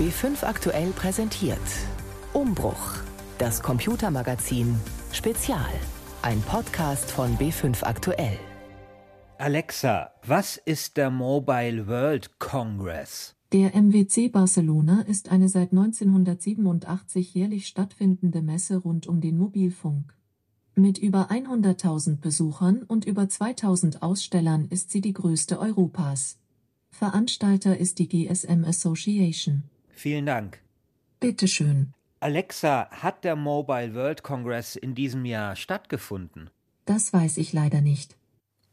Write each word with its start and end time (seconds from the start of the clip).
B5 0.00 0.44
aktuell 0.44 0.92
präsentiert. 0.92 1.58
Umbruch. 2.32 2.94
Das 3.36 3.60
Computermagazin 3.60 4.74
Spezial. 5.12 5.68
Ein 6.22 6.40
Podcast 6.40 7.10
von 7.10 7.36
B5 7.36 7.84
aktuell. 7.84 8.38
Alexa, 9.36 10.10
was 10.26 10.56
ist 10.56 10.96
der 10.96 11.10
Mobile 11.10 11.86
World 11.86 12.38
Congress? 12.38 13.34
Der 13.52 13.74
MWC 13.74 14.30
Barcelona 14.30 15.02
ist 15.02 15.30
eine 15.30 15.50
seit 15.50 15.72
1987 15.72 17.34
jährlich 17.34 17.66
stattfindende 17.66 18.40
Messe 18.40 18.78
rund 18.78 19.06
um 19.06 19.20
den 19.20 19.36
Mobilfunk. 19.36 20.14
Mit 20.74 20.96
über 20.96 21.30
100.000 21.30 22.22
Besuchern 22.22 22.84
und 22.84 23.04
über 23.04 23.28
2000 23.28 24.02
Ausstellern 24.02 24.66
ist 24.70 24.92
sie 24.92 25.02
die 25.02 25.12
größte 25.12 25.58
Europas. 25.58 26.38
Veranstalter 26.88 27.76
ist 27.76 27.98
die 27.98 28.08
GSM 28.08 28.64
Association. 28.64 29.64
Vielen 30.00 30.24
Dank. 30.24 30.62
Bitteschön. 31.20 31.92
Alexa, 32.20 32.88
hat 32.90 33.22
der 33.22 33.36
Mobile 33.36 33.94
World 33.94 34.22
Congress 34.22 34.74
in 34.74 34.94
diesem 34.94 35.26
Jahr 35.26 35.56
stattgefunden? 35.56 36.48
Das 36.86 37.12
weiß 37.12 37.36
ich 37.36 37.52
leider 37.52 37.82
nicht. 37.82 38.16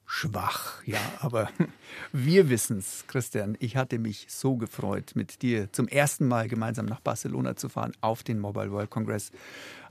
Schwach, 0.05 0.82
ja, 0.85 1.02
aber 1.20 1.49
wir 2.13 2.49
wissen's, 2.49 3.04
Christian. 3.08 3.58
Ich 3.59 3.76
hatte 3.76 3.99
mich 3.99 4.27
so 4.30 4.55
gefreut, 4.55 5.12
mit 5.16 5.41
dir 5.41 5.70
zum 5.73 5.90
ersten 5.90 6.30
Mal 6.30 6.48
gemeinsam 6.48 6.85
nach 6.85 7.02
Barcelona 7.02 7.57
zu 7.57 7.68
fahren 7.68 7.91
auf 7.99 8.23
den 8.23 8.40
Mobile 8.40 8.71
World 8.71 8.90
Congress. 8.90 9.32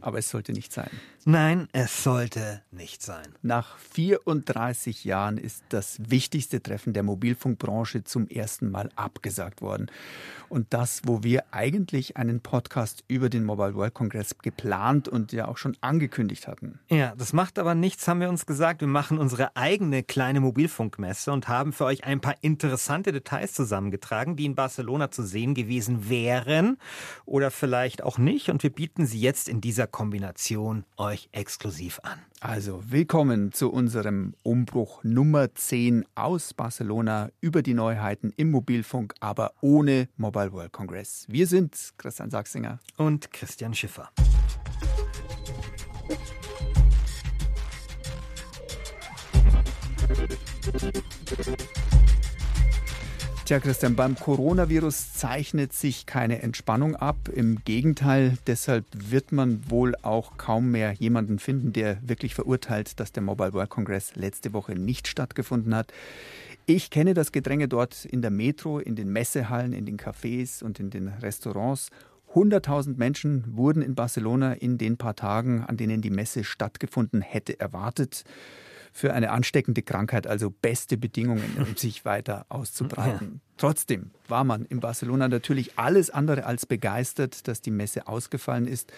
Aber 0.00 0.18
es 0.18 0.28
sollte 0.28 0.52
nicht 0.52 0.72
sein. 0.72 0.90
Nein, 1.24 1.68
es 1.72 2.04
sollte 2.04 2.62
nicht 2.70 3.02
sein. 3.02 3.26
Nach 3.42 3.78
34 3.78 5.04
Jahren 5.04 5.38
ist 5.38 5.64
das 5.70 5.98
wichtigste 6.08 6.62
Treffen 6.62 6.92
der 6.92 7.02
Mobilfunkbranche 7.02 8.04
zum 8.04 8.28
ersten 8.28 8.70
Mal 8.70 8.90
abgesagt 8.94 9.60
worden. 9.60 9.90
Und 10.48 10.72
das, 10.72 11.02
wo 11.04 11.24
wir 11.24 11.44
eigentlich 11.50 12.16
einen 12.16 12.40
Podcast 12.40 13.02
über 13.08 13.28
den 13.28 13.44
Mobile 13.44 13.74
World 13.74 13.94
Congress 13.94 14.38
geplant 14.38 15.08
und 15.08 15.32
ja 15.32 15.48
auch 15.48 15.56
schon 15.56 15.76
angekündigt 15.80 16.46
hatten. 16.46 16.78
Ja, 16.88 17.14
das 17.16 17.32
macht 17.32 17.58
aber 17.58 17.74
nichts, 17.74 18.06
haben 18.06 18.20
wir 18.20 18.28
uns 18.28 18.46
gesagt. 18.46 18.80
Wir 18.80 18.88
machen 18.88 19.18
unsere 19.18 19.56
eigene 19.56 20.04
kleine 20.04 20.38
Mobilfunkmesse 20.38 21.32
und 21.32 21.48
haben 21.48 21.72
für 21.72 21.86
euch 21.86 22.04
ein 22.04 22.20
paar 22.20 22.36
interessante 22.40 23.10
Details 23.10 23.54
zusammengetragen, 23.54 24.36
die 24.36 24.44
in 24.44 24.54
Barcelona 24.54 25.10
zu 25.10 25.24
sehen 25.24 25.54
gewesen 25.54 26.08
wären 26.08 26.78
oder 27.24 27.50
vielleicht 27.50 28.04
auch 28.04 28.18
nicht. 28.18 28.48
Und 28.48 28.62
wir 28.62 28.70
bieten 28.70 29.06
sie 29.06 29.20
jetzt 29.20 29.48
in 29.48 29.60
dieser 29.60 29.88
Kombination 29.96 30.84
euch 30.98 31.30
exklusiv 31.32 32.00
an. 32.02 32.18
Also 32.40 32.82
willkommen 32.86 33.52
zu 33.52 33.72
unserem 33.72 34.34
Umbruch 34.42 35.02
Nummer 35.04 35.54
10 35.54 36.04
aus 36.14 36.52
Barcelona 36.52 37.30
über 37.40 37.62
die 37.62 37.72
Neuheiten 37.72 38.30
im 38.36 38.50
Mobilfunk, 38.50 39.14
aber 39.20 39.54
ohne 39.62 40.10
Mobile 40.18 40.52
World 40.52 40.72
Congress. 40.72 41.24
Wir 41.30 41.46
sind 41.46 41.94
Christian 41.96 42.28
Sachsinger 42.28 42.78
und 42.98 43.32
Christian 43.32 43.72
Schiffer. 43.72 44.10
Tja, 53.46 53.60
Christian, 53.60 53.94
beim 53.94 54.16
Coronavirus 54.16 55.12
zeichnet 55.12 55.72
sich 55.72 56.04
keine 56.04 56.42
Entspannung 56.42 56.96
ab. 56.96 57.28
Im 57.32 57.62
Gegenteil, 57.64 58.38
deshalb 58.48 58.86
wird 58.92 59.30
man 59.30 59.70
wohl 59.70 59.94
auch 60.02 60.36
kaum 60.36 60.72
mehr 60.72 60.90
jemanden 60.94 61.38
finden, 61.38 61.72
der 61.72 61.96
wirklich 62.02 62.34
verurteilt, 62.34 62.98
dass 62.98 63.12
der 63.12 63.22
Mobile 63.22 63.52
World 63.52 63.70
Congress 63.70 64.16
letzte 64.16 64.52
Woche 64.52 64.74
nicht 64.74 65.06
stattgefunden 65.06 65.76
hat. 65.76 65.92
Ich 66.66 66.90
kenne 66.90 67.14
das 67.14 67.30
Gedränge 67.30 67.68
dort 67.68 68.04
in 68.04 68.20
der 68.20 68.32
Metro, 68.32 68.80
in 68.80 68.96
den 68.96 69.12
Messehallen, 69.12 69.72
in 69.72 69.86
den 69.86 69.96
Cafés 69.96 70.64
und 70.64 70.80
in 70.80 70.90
den 70.90 71.06
Restaurants. 71.06 71.90
100.000 72.34 72.96
Menschen 72.96 73.44
wurden 73.56 73.80
in 73.80 73.94
Barcelona 73.94 74.54
in 74.54 74.76
den 74.76 74.96
paar 74.96 75.14
Tagen, 75.14 75.62
an 75.62 75.76
denen 75.76 76.02
die 76.02 76.10
Messe 76.10 76.42
stattgefunden 76.42 77.20
hätte, 77.20 77.60
erwartet 77.60 78.24
für 78.96 79.12
eine 79.12 79.30
ansteckende 79.30 79.82
Krankheit 79.82 80.26
also 80.26 80.48
beste 80.50 80.96
Bedingungen, 80.96 81.58
um 81.58 81.76
sich 81.76 82.06
weiter 82.06 82.46
auszubreiten. 82.48 83.42
Trotzdem 83.58 84.10
war 84.26 84.42
man 84.42 84.64
in 84.64 84.80
Barcelona 84.80 85.28
natürlich 85.28 85.78
alles 85.78 86.08
andere 86.08 86.46
als 86.46 86.64
begeistert, 86.64 87.46
dass 87.46 87.60
die 87.60 87.70
Messe 87.70 88.08
ausgefallen 88.08 88.66
ist. 88.66 88.90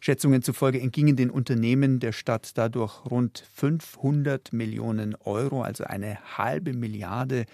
Schätzungen 0.00 0.42
zufolge 0.42 0.80
entgingen 0.80 1.14
den 1.14 1.30
Unternehmen 1.30 2.00
der 2.00 2.10
Stadt 2.10 2.58
dadurch 2.58 3.04
rund 3.08 3.44
500 3.54 4.52
Millionen 4.52 5.14
Euro, 5.14 5.62
also 5.62 5.84
eine 5.84 6.18
halbe 6.36 6.72
Milliarde. 6.72 7.46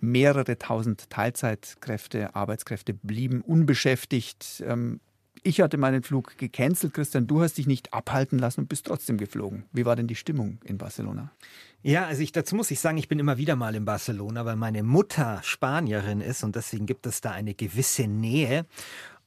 Mehrere 0.00 0.56
tausend 0.56 1.10
Teilzeitkräfte, 1.10 2.36
Arbeitskräfte 2.36 2.94
blieben 2.94 3.40
unbeschäftigt. 3.40 4.62
Ich 5.46 5.60
hatte 5.60 5.76
meinen 5.76 6.02
Flug 6.02 6.38
gecancelt, 6.38 6.94
Christian. 6.94 7.26
Du 7.26 7.42
hast 7.42 7.58
dich 7.58 7.66
nicht 7.66 7.92
abhalten 7.92 8.38
lassen 8.38 8.62
und 8.62 8.68
bist 8.70 8.86
trotzdem 8.86 9.18
geflogen. 9.18 9.64
Wie 9.72 9.84
war 9.84 9.94
denn 9.94 10.06
die 10.06 10.14
Stimmung 10.14 10.56
in 10.64 10.78
Barcelona? 10.78 11.32
Ja, 11.82 12.06
also 12.06 12.22
ich, 12.22 12.32
dazu 12.32 12.56
muss 12.56 12.70
ich 12.70 12.80
sagen, 12.80 12.96
ich 12.96 13.08
bin 13.08 13.18
immer 13.18 13.36
wieder 13.36 13.54
mal 13.54 13.74
in 13.74 13.84
Barcelona, 13.84 14.46
weil 14.46 14.56
meine 14.56 14.82
Mutter 14.82 15.40
Spanierin 15.42 16.22
ist 16.22 16.44
und 16.44 16.56
deswegen 16.56 16.86
gibt 16.86 17.04
es 17.04 17.20
da 17.20 17.32
eine 17.32 17.52
gewisse 17.52 18.06
Nähe. 18.06 18.64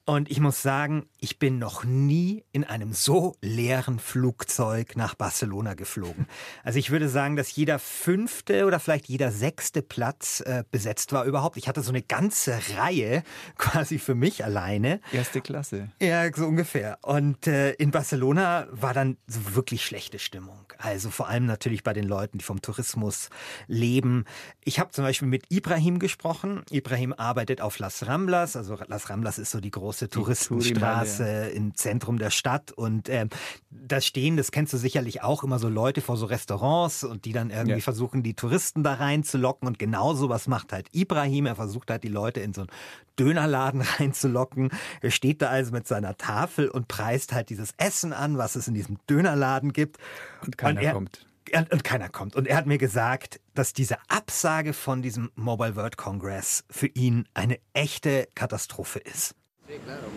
Und 0.10 0.32
ich 0.32 0.40
muss 0.40 0.62
sagen, 0.62 1.10
ich 1.20 1.38
bin 1.38 1.60
noch 1.60 1.84
nie 1.84 2.46
in 2.54 2.64
einem 2.64 2.94
so 2.94 3.36
leeren 3.42 4.00
Flugzeug 4.00 4.96
nach 4.96 5.16
Barcelona 5.16 5.74
geflogen. 5.74 6.28
Also 6.64 6.80
ich 6.80 6.92
würde 6.92 7.08
sagen, 7.08 7.36
dass 7.36 7.56
jeder 7.56 7.80
fünfte 7.80 8.66
oder 8.66 8.80
vielleicht 8.80 9.08
jeder 9.08 9.32
sechste 9.32 9.82
Platz 9.82 10.42
äh, 10.42 10.64
besetzt 10.70 11.14
war 11.14 11.24
überhaupt. 11.24 11.56
Ich 11.56 11.70
hatte 11.70 11.82
so 11.82 11.92
eine 11.92 12.02
ganze 12.02 12.60
Reihe 12.76 13.24
quasi 13.58 14.00
für 14.00 14.16
mich 14.16 14.44
alleine. 14.44 15.00
Erste 15.14 15.40
Klasse. 15.40 15.90
Ja, 16.02 16.30
so 16.34 16.46
ungefähr. 16.46 16.98
Und 17.04 17.48
äh, 17.48 17.72
in 17.74 17.92
Barcelona 17.92 18.68
war 18.72 18.94
dann 18.94 19.18
so 19.28 19.56
wirklich 19.56 19.86
schlechte 19.86 20.20
Stimmung. 20.20 20.60
Also 20.78 21.10
vor 21.10 21.30
allem 21.30 21.46
natürlich 21.46 21.84
bei 21.84 21.94
den 21.94 22.06
Leuten, 22.06 22.38
die 22.38 22.44
vom 22.44 22.62
Tourismus 22.62 23.30
leben. 23.68 24.26
Ich 24.64 24.80
habe 24.80 24.92
zum 24.92 25.06
Beispiel 25.06 25.28
mit 25.28 25.46
Ibrahim 25.50 26.00
gesprochen. 26.00 26.64
Ibrahim 26.70 27.14
arbeitet 27.14 27.62
auf 27.62 27.80
Las 27.80 28.08
Ramblas. 28.08 28.56
Also 28.56 28.78
Las 28.88 29.10
Ramblas 29.10 29.38
ist 29.38 29.52
so 29.52 29.62
die 29.62 29.72
große 29.72 29.97
große 30.06 30.10
Touristenstraße 30.10 31.50
im 31.50 31.76
Zentrum 31.76 32.18
der 32.18 32.30
Stadt. 32.30 32.72
Und 32.72 33.10
äh, 33.10 33.28
da 33.70 34.02
stehen, 34.02 34.38
das 34.38 34.52
kennst 34.52 34.74
du 34.74 34.78
sicherlich 34.78 35.24
auch, 35.24 35.44
immer 35.44 35.60
so 35.60 35.70
Leute 35.70 36.02
vor 36.02 36.18
so 36.18 36.26
Restaurants 36.26 37.04
und 37.04 37.26
die 37.26 37.34
dann 37.34 37.50
irgendwie 37.50 37.78
ja. 37.78 37.80
versuchen, 37.80 38.24
die 38.24 38.34
Touristen 38.34 38.84
da 38.84 38.96
reinzulocken. 38.96 39.68
Und 39.68 39.80
genau 39.80 40.14
sowas 40.14 40.48
macht 40.48 40.74
halt 40.74 40.88
Ibrahim. 40.94 41.46
Er 41.46 41.56
versucht 41.56 41.90
halt, 41.90 42.04
die 42.04 42.10
Leute 42.10 42.40
in 42.40 42.54
so 42.54 42.62
einen 42.62 42.72
Dönerladen 43.18 43.82
reinzulocken. 44.00 44.70
Er 45.02 45.12
steht 45.12 45.42
da 45.42 45.50
also 45.50 45.72
mit 45.72 45.88
seiner 45.88 46.18
Tafel 46.18 46.70
und 46.70 46.88
preist 46.88 47.34
halt 47.34 47.50
dieses 47.50 47.74
Essen 47.78 48.14
an, 48.14 48.38
was 48.38 48.56
es 48.56 48.68
in 48.68 48.74
diesem 48.74 48.98
Dönerladen 49.10 49.74
gibt. 49.74 49.98
Und 50.46 50.58
keiner 50.58 50.80
und 50.80 50.86
er, 50.86 50.94
kommt 50.94 51.28
und 51.72 51.84
keiner 51.84 52.10
kommt. 52.10 52.36
Und 52.36 52.48
er 52.48 52.58
hat 52.58 52.66
mir 52.66 52.78
gesagt, 52.78 53.40
dass 53.54 53.74
diese 53.74 53.98
Absage 54.10 54.74
von 54.74 55.02
diesem 55.02 55.32
Mobile 55.36 55.76
World 55.76 55.98
Congress 55.98 56.66
für 56.70 56.88
ihn 56.88 57.28
eine 57.34 57.60
echte 57.74 58.28
Katastrophe 58.36 59.00
ist. 59.00 59.36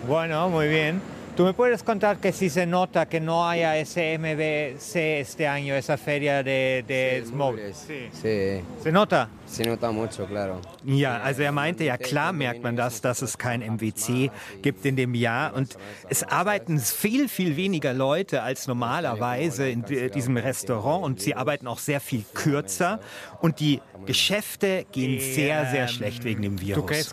Bueno, 0.07 0.49
muy 0.49 0.69
bien. 0.69 1.01
¿Tú 1.37 1.45
me 1.45 1.55
puedes 1.55 1.83
contar 1.83 2.19
que 2.19 2.33
si 2.33 2.51
se 2.51 2.67
nota 2.67 3.07
que 3.07 3.21
no 3.21 3.49
haya 3.49 3.77
ese 3.77 4.19
MBC 4.19 4.97
este 5.21 5.47
año, 5.47 5.75
esa 5.75 5.97
feria 5.97 6.43
de, 6.43 6.85
de 6.87 7.23
sí, 7.25 7.31
Smoke? 7.31 7.73
Sí. 7.73 8.09
sí. 8.13 8.61
¿Se 8.83 8.93
nota? 8.93 9.29
Se 9.51 9.65
nota 9.65 9.91
mucho, 9.91 10.27
claro. 10.27 10.61
Ja, 10.85 11.19
also 11.19 11.43
er 11.43 11.51
meinte, 11.51 11.83
ja 11.83 11.97
klar 11.97 12.33
merkt 12.33 12.63
man 12.63 12.77
das, 12.77 13.01
dass 13.01 13.21
es 13.21 13.37
kein 13.37 13.63
MWC 13.63 14.31
gibt 14.63 14.87
in 14.87 14.95
dem 14.95 15.15
Jahr. 15.15 15.55
Und 15.55 15.77
es 16.09 16.23
arbeiten 16.23 16.79
viel, 16.79 17.29
viel 17.29 17.57
weniger 17.57 17.93
Leute 17.93 18.43
als 18.43 18.69
normalerweise 18.69 19.69
in 19.69 19.85
diesem 20.15 20.37
Restaurant. 20.37 21.05
Und 21.05 21.21
sie 21.21 21.35
arbeiten 21.35 21.67
auch 21.67 21.81
sehr 21.81 22.01
viel 22.01 22.25
kürzer. 22.33 23.01
Und 23.41 23.59
die 23.59 23.81
Geschäfte 24.07 24.87
gehen 24.93 25.19
sehr, 25.19 25.67
sehr 25.67 25.89
schlecht 25.89 26.23
wegen 26.23 26.43
dem 26.43 26.61
Virus. 26.61 27.13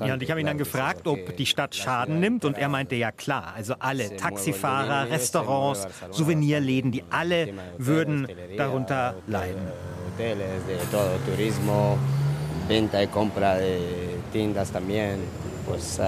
Ja, 0.00 0.14
und 0.14 0.22
ich 0.22 0.30
habe 0.30 0.40
ihn 0.40 0.46
dann 0.46 0.58
gefragt, 0.58 1.08
ob 1.08 1.36
die 1.36 1.46
Stadt 1.46 1.74
Schaden 1.74 2.20
nimmt. 2.20 2.44
Und 2.44 2.58
er 2.58 2.68
meinte, 2.68 2.94
ja 2.94 3.10
klar, 3.10 3.54
also 3.56 3.74
alle 3.80 4.16
Taxifahrer, 4.16 5.10
Restaurants, 5.10 5.88
Souvenirläden, 6.12 6.92
die 6.92 7.02
alle 7.10 7.52
würden 7.76 8.28
darunter 8.56 9.16
leiden. 9.26 9.63
Hoteles, 10.12 10.66
de 10.66 10.76
todo, 10.90 11.16
turismo, 11.26 11.96
venta 12.68 13.02
y 13.02 13.06
compra 13.08 13.56
de 13.56 14.16
tiendas 14.32 14.70
también. 14.70 15.18
Pues 15.66 15.98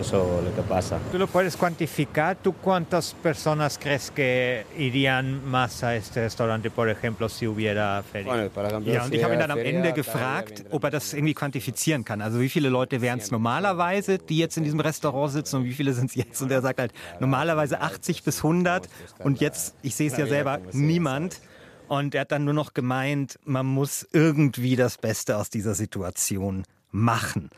eso 0.00 0.42
lo 0.44 0.52
que 0.56 0.62
pasa. 0.68 0.98
¿Tú 1.12 1.18
lo 1.18 1.28
puedes 1.28 1.56
cuantificar? 1.56 2.36
¿Tú 2.36 2.52
cuántas 2.52 3.14
personas 3.14 3.78
crees 3.80 4.10
que 4.10 4.66
irían 4.76 5.48
más 5.48 5.84
a 5.84 5.94
este 5.94 6.22
restaurante, 6.22 6.68
por 6.68 6.88
ejemplo, 6.88 7.28
si 7.28 7.46
hubiera 7.46 8.02
feria? 8.02 8.32
Bueno, 8.32 8.50
por 8.50 8.64
ejemplo, 8.64 8.92
ja, 8.92 9.04
und 9.04 9.14
ich 9.14 9.22
habe 9.22 9.34
ihn 9.34 9.38
dann 9.38 9.52
am 9.52 9.58
Ende 9.58 9.92
gefragt, 9.92 10.64
ob 10.72 10.82
er 10.82 10.90
das 10.90 11.14
irgendwie 11.14 11.34
quantifizieren 11.34 12.04
kann. 12.04 12.20
Also 12.20 12.40
wie 12.40 12.48
viele 12.48 12.70
Leute 12.70 13.00
wären 13.00 13.20
es 13.20 13.30
normalerweise, 13.30 14.18
die 14.18 14.38
jetzt 14.38 14.56
in 14.56 14.64
diesem 14.64 14.80
Restaurant 14.80 15.30
sitzen 15.30 15.58
und 15.58 15.64
wie 15.64 15.74
viele 15.74 15.92
sind 15.92 16.10
es 16.10 16.16
jetzt? 16.16 16.42
Und 16.42 16.50
er 16.50 16.60
sagt 16.60 16.80
halt 16.80 16.92
normalerweise 17.20 17.80
80 17.80 18.24
bis 18.24 18.38
100 18.38 18.88
und 19.20 19.40
jetzt, 19.40 19.76
ich 19.82 19.94
sehe 19.94 20.08
es 20.08 20.16
ja 20.16 20.26
selber, 20.26 20.58
niemand. 20.72 21.38
Und 21.88 22.14
er 22.14 22.22
hat 22.22 22.32
dann 22.32 22.44
nur 22.44 22.54
noch 22.54 22.74
gemeint, 22.74 23.38
man 23.44 23.66
muss 23.66 24.06
irgendwie 24.12 24.76
das 24.76 24.98
Beste 24.98 25.36
aus 25.36 25.50
dieser 25.50 25.74
Situation 25.74 26.64
machen. 26.90 27.50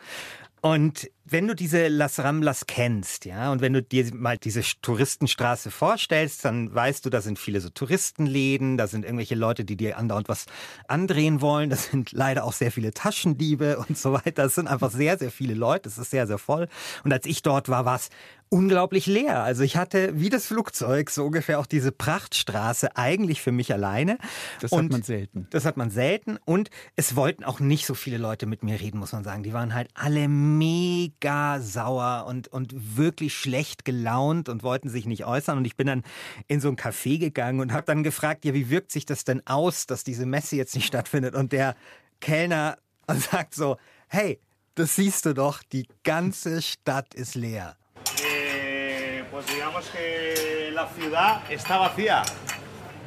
Und 0.60 1.10
wenn 1.30 1.46
du 1.46 1.54
diese 1.54 1.88
Las 1.88 2.18
Ramblas 2.18 2.66
kennst, 2.66 3.24
ja, 3.24 3.52
und 3.52 3.60
wenn 3.60 3.72
du 3.72 3.82
dir 3.82 4.12
mal 4.14 4.36
diese 4.36 4.62
Touristenstraße 4.82 5.70
vorstellst, 5.70 6.44
dann 6.44 6.74
weißt 6.74 7.04
du, 7.06 7.10
da 7.10 7.20
sind 7.20 7.38
viele 7.38 7.60
so 7.60 7.70
Touristenläden, 7.70 8.76
da 8.76 8.86
sind 8.86 9.04
irgendwelche 9.04 9.36
Leute, 9.36 9.64
die 9.64 9.76
dir 9.76 9.96
andauernd 9.96 10.28
was 10.28 10.46
andrehen 10.88 11.40
wollen, 11.40 11.70
da 11.70 11.76
sind 11.76 12.12
leider 12.12 12.44
auch 12.44 12.52
sehr 12.52 12.72
viele 12.72 12.92
Taschendiebe 12.92 13.78
und 13.88 13.96
so 13.96 14.12
weiter. 14.12 14.44
Es 14.44 14.56
sind 14.56 14.68
einfach 14.68 14.90
sehr, 14.90 15.18
sehr 15.18 15.30
viele 15.30 15.54
Leute, 15.54 15.88
es 15.88 15.98
ist 15.98 16.10
sehr, 16.10 16.26
sehr 16.26 16.38
voll. 16.38 16.68
Und 17.04 17.12
als 17.12 17.26
ich 17.26 17.42
dort 17.42 17.68
war, 17.68 17.84
war 17.84 17.96
es 17.96 18.10
unglaublich 18.50 19.06
leer. 19.06 19.44
Also 19.44 19.62
ich 19.62 19.76
hatte 19.76 20.10
wie 20.20 20.28
das 20.28 20.46
Flugzeug 20.46 21.10
so 21.10 21.24
ungefähr 21.24 21.60
auch 21.60 21.66
diese 21.66 21.92
Prachtstraße 21.92 22.96
eigentlich 22.96 23.40
für 23.40 23.52
mich 23.52 23.72
alleine. 23.72 24.18
Das 24.60 24.72
und 24.72 24.86
hat 24.86 24.92
man 24.92 25.02
selten. 25.02 25.46
Das 25.50 25.64
hat 25.64 25.76
man 25.76 25.90
selten. 25.90 26.36
Und 26.44 26.68
es 26.96 27.14
wollten 27.14 27.44
auch 27.44 27.60
nicht 27.60 27.86
so 27.86 27.94
viele 27.94 28.18
Leute 28.18 28.46
mit 28.46 28.64
mir 28.64 28.80
reden, 28.80 28.98
muss 28.98 29.12
man 29.12 29.22
sagen. 29.22 29.44
Die 29.44 29.52
waren 29.52 29.72
halt 29.72 29.88
alle 29.94 30.28
mega 30.28 31.19
sauer 31.22 32.26
und, 32.26 32.48
und 32.48 32.96
wirklich 32.96 33.34
schlecht 33.34 33.84
gelaunt 33.84 34.48
und 34.48 34.62
wollten 34.62 34.88
sich 34.88 35.06
nicht 35.06 35.24
äußern. 35.24 35.58
Und 35.58 35.64
ich 35.64 35.76
bin 35.76 35.86
dann 35.86 36.02
in 36.48 36.60
so 36.60 36.68
ein 36.68 36.76
Café 36.76 37.18
gegangen 37.18 37.60
und 37.60 37.72
habe 37.72 37.86
dann 37.86 38.02
gefragt, 38.02 38.44
ja, 38.44 38.54
wie 38.54 38.70
wirkt 38.70 38.92
sich 38.92 39.06
das 39.06 39.24
denn 39.24 39.46
aus, 39.46 39.86
dass 39.86 40.04
diese 40.04 40.26
Messe 40.26 40.56
jetzt 40.56 40.74
nicht 40.74 40.86
stattfindet? 40.86 41.34
Und 41.34 41.52
der 41.52 41.74
Kellner 42.20 42.78
sagt 43.08 43.54
so, 43.54 43.76
hey, 44.08 44.40
das 44.74 44.96
siehst 44.96 45.26
du 45.26 45.34
doch, 45.34 45.62
die 45.62 45.86
ganze 46.04 46.62
Stadt 46.62 47.14
ist 47.14 47.34
leer. 47.34 47.76
pues 49.30 49.54
digamos 49.54 49.86
que 49.90 50.70
la 50.72 50.86
ciudad 50.88 51.40
está 51.50 51.78
vacía. 51.78 52.22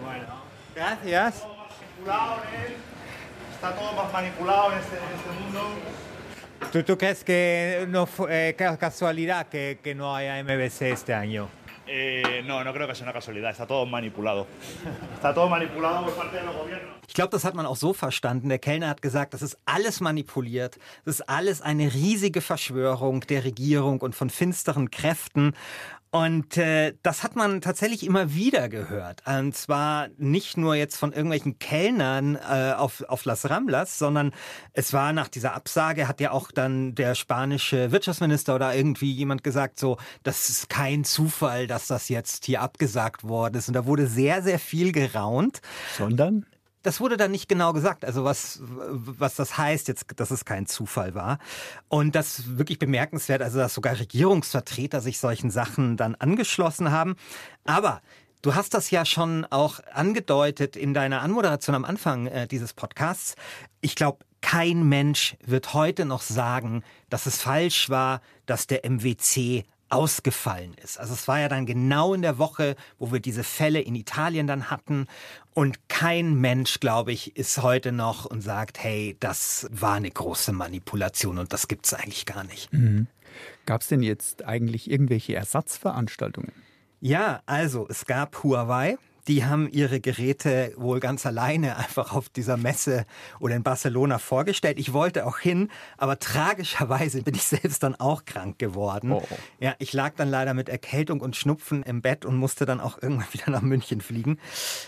Bueno, 0.03 0.25
gracias. 0.73 1.43
Está 3.53 3.75
todo 3.75 3.93
más 3.93 4.11
manipulado 4.11 4.73
en 4.73 4.79
este, 4.79 4.97
en 4.97 5.03
este 5.15 5.29
mundo. 5.41 5.61
¿Tú, 6.71 6.83
¿Tú, 6.83 6.97
crees 6.97 7.23
que 7.23 7.85
no 7.89 8.05
fue 8.05 8.49
eh, 8.49 8.55
casualidad 8.55 9.47
que, 9.47 9.79
que, 9.83 9.95
no 9.95 10.15
haya 10.15 10.43
MBC 10.43 10.81
este 10.83 11.13
año? 11.13 11.49
Eh, 11.85 12.43
no, 12.45 12.63
no 12.63 12.73
creo 12.73 12.87
que 12.87 12.95
sea 12.95 13.03
una 13.03 13.13
casualidad. 13.13 13.51
Está 13.51 13.67
todo 13.67 13.85
manipulado. 13.85 14.47
Está 15.13 15.33
todo 15.33 15.49
manipulado 15.49 16.05
por 16.05 16.15
parte 16.15 16.37
de 16.37 16.43
los 16.43 16.55
gobiernos. 16.55 16.93
Ich 17.07 17.13
glaube, 17.13 17.31
das 17.31 17.43
hat 17.45 17.53
man 17.53 17.65
auch 17.65 17.75
so 17.75 17.93
verstanden. 17.93 18.49
Der 18.49 18.59
Kellner 18.59 18.89
hat 18.89 19.01
gesagt, 19.01 19.33
das 19.33 19.41
ist 19.41 19.57
alles 19.65 19.99
manipuliert. 19.99 20.79
Das 21.05 21.19
ist 21.19 21.29
alles 21.29 21.61
eine 21.61 21.93
riesige 21.93 22.41
Verschwörung 22.41 23.21
der 23.21 23.43
Regierung 23.43 23.99
und 23.99 24.15
von 24.15 24.29
finsteren 24.29 24.89
Kräften. 24.89 25.53
Und 26.13 26.57
äh, 26.57 26.93
das 27.01 27.23
hat 27.23 27.35
man 27.35 27.59
tatsächlich 27.59 28.05
immer 28.05 28.35
wieder 28.35 28.69
gehört. 28.69 29.23
Und 29.25 29.55
zwar 29.55 30.09
nicht 30.17 30.57
nur 30.57 30.75
jetzt 30.75 30.95
von 30.95 31.11
irgendwelchen 31.11 31.57
Kellnern 31.57 32.35
äh, 32.35 32.73
auf, 32.73 33.03
auf 33.07 33.25
Las 33.25 33.49
Ramblas, 33.49 33.97
sondern 33.97 34.31
es 34.73 34.93
war 34.93 35.11
nach 35.11 35.27
dieser 35.27 35.55
Absage, 35.55 36.07
hat 36.07 36.21
ja 36.21 36.29
auch 36.29 36.51
dann 36.51 36.93
der 36.93 37.15
spanische 37.15 37.91
Wirtschaftsminister 37.91 38.53
oder 38.53 38.75
irgendwie 38.75 39.11
jemand 39.11 39.43
gesagt, 39.43 39.79
so, 39.79 39.97
das 40.21 40.49
ist 40.49 40.69
kein 40.69 41.03
Zufall, 41.03 41.65
dass 41.65 41.87
das 41.87 42.09
jetzt 42.09 42.45
hier 42.45 42.61
abgesagt 42.61 43.23
worden 43.23 43.55
ist. 43.55 43.67
Und 43.67 43.73
da 43.73 43.87
wurde 43.87 44.05
sehr, 44.05 44.43
sehr 44.43 44.59
viel 44.59 44.91
geraunt. 44.91 45.61
Sondern? 45.97 46.45
Das 46.83 46.99
wurde 46.99 47.17
dann 47.17 47.31
nicht 47.31 47.49
genau 47.49 47.73
gesagt, 47.73 48.05
also 48.05 48.23
was, 48.23 48.59
was 48.61 49.35
das 49.35 49.57
heißt 49.57 49.87
jetzt, 49.87 50.05
dass 50.17 50.31
es 50.31 50.45
kein 50.45 50.65
Zufall 50.65 51.15
war. 51.15 51.39
Und 51.87 52.13
das 52.13 52.57
wirklich 52.57 52.77
bemerkenswert, 52.77 53.41
also 53.41 53.57
dass 53.57 53.73
sogar 53.73 53.97
Regierungsvertreter 53.97 55.01
sich 55.01 55.17
solchen 55.17 55.49
Sachen 55.49 55.97
dann 55.97 56.15
angeschlossen 56.15 56.91
haben. 56.91 57.15
Aber 57.63 58.01
Du 58.43 58.55
hast 58.55 58.73
das 58.73 58.91
ja 58.91 59.05
schon 59.05 59.45
auch 59.45 59.79
angedeutet 59.93 60.75
in 60.75 60.93
deiner 60.93 61.21
Anmoderation 61.21 61.75
am 61.75 61.85
Anfang 61.85 62.27
äh, 62.27 62.45
dieses 62.45 62.73
Podcasts. 62.73 63.35
Ich 63.79 63.95
glaube, 63.95 64.25
kein 64.41 64.83
Mensch 64.89 65.37
wird 65.45 65.73
heute 65.73 66.03
noch 66.03 66.21
sagen, 66.21 66.83
dass 67.09 67.25
es 67.25 67.41
falsch 67.41 67.89
war, 67.89 68.19
dass 68.45 68.67
der 68.67 68.81
MWC 68.83 69.63
ausgefallen 69.93 70.73
ist. 70.83 70.99
Also 70.99 71.13
es 71.13 71.27
war 71.27 71.39
ja 71.39 71.47
dann 71.47 71.65
genau 71.65 72.13
in 72.13 72.21
der 72.21 72.37
Woche, 72.37 72.75
wo 72.97 73.11
wir 73.11 73.19
diese 73.19 73.43
Fälle 73.43 73.79
in 73.79 73.95
Italien 73.95 74.47
dann 74.47 74.69
hatten. 74.69 75.07
Und 75.53 75.87
kein 75.87 76.35
Mensch, 76.35 76.79
glaube 76.79 77.11
ich, 77.11 77.37
ist 77.37 77.61
heute 77.61 77.91
noch 77.91 78.25
und 78.25 78.41
sagt, 78.41 78.83
hey, 78.83 79.15
das 79.19 79.67
war 79.71 79.93
eine 79.93 80.09
große 80.09 80.51
Manipulation 80.51 81.37
und 81.37 81.53
das 81.53 81.67
gibt 81.67 81.85
es 81.85 81.93
eigentlich 81.93 82.25
gar 82.25 82.43
nicht. 82.43 82.73
Mhm. 82.73 83.07
Gab 83.65 83.81
es 83.81 83.87
denn 83.87 84.01
jetzt 84.01 84.43
eigentlich 84.43 84.89
irgendwelche 84.89 85.35
Ersatzveranstaltungen? 85.35 86.51
Ja, 86.99 87.41
also 87.45 87.87
es 87.89 88.05
gab 88.05 88.43
Huawei, 88.43 88.97
die 89.27 89.45
haben 89.45 89.69
ihre 89.69 89.99
Geräte 89.99 90.73
wohl 90.75 90.99
ganz 90.99 91.25
alleine 91.25 91.77
einfach 91.83 92.13
auf 92.13 92.29
dieser 92.29 92.57
Messe 92.57 93.05
oder 93.39 93.55
in 93.55 93.63
Barcelona 93.63 94.19
vorgestellt. 94.19 94.79
Ich 94.79 94.93
wollte 94.93 95.25
auch 95.25 95.39
hin, 95.39 95.69
aber 95.97 96.19
tragischerweise 96.19 97.21
bin 97.23 97.35
ich 97.35 97.43
selbst 97.53 97.83
dann 97.83 97.95
auch 97.95 98.25
krank 98.25 98.59
geworden. 98.59 99.11
Oh. 99.11 99.23
Ja, 99.59 99.75
ich 99.79 99.93
lag 99.93 100.13
dann 100.15 100.29
leider 100.29 100.53
mit 100.53 100.69
Erkältung 100.69 101.21
und 101.21 101.35
Schnupfen 101.35 101.83
im 101.83 102.01
Bett 102.01 102.25
und 102.25 102.35
musste 102.35 102.65
dann 102.65 102.79
auch 102.79 102.97
irgendwann 103.01 103.31
wieder 103.31 103.49
nach 103.51 103.61
München 103.61 104.01
fliegen. 104.01 104.39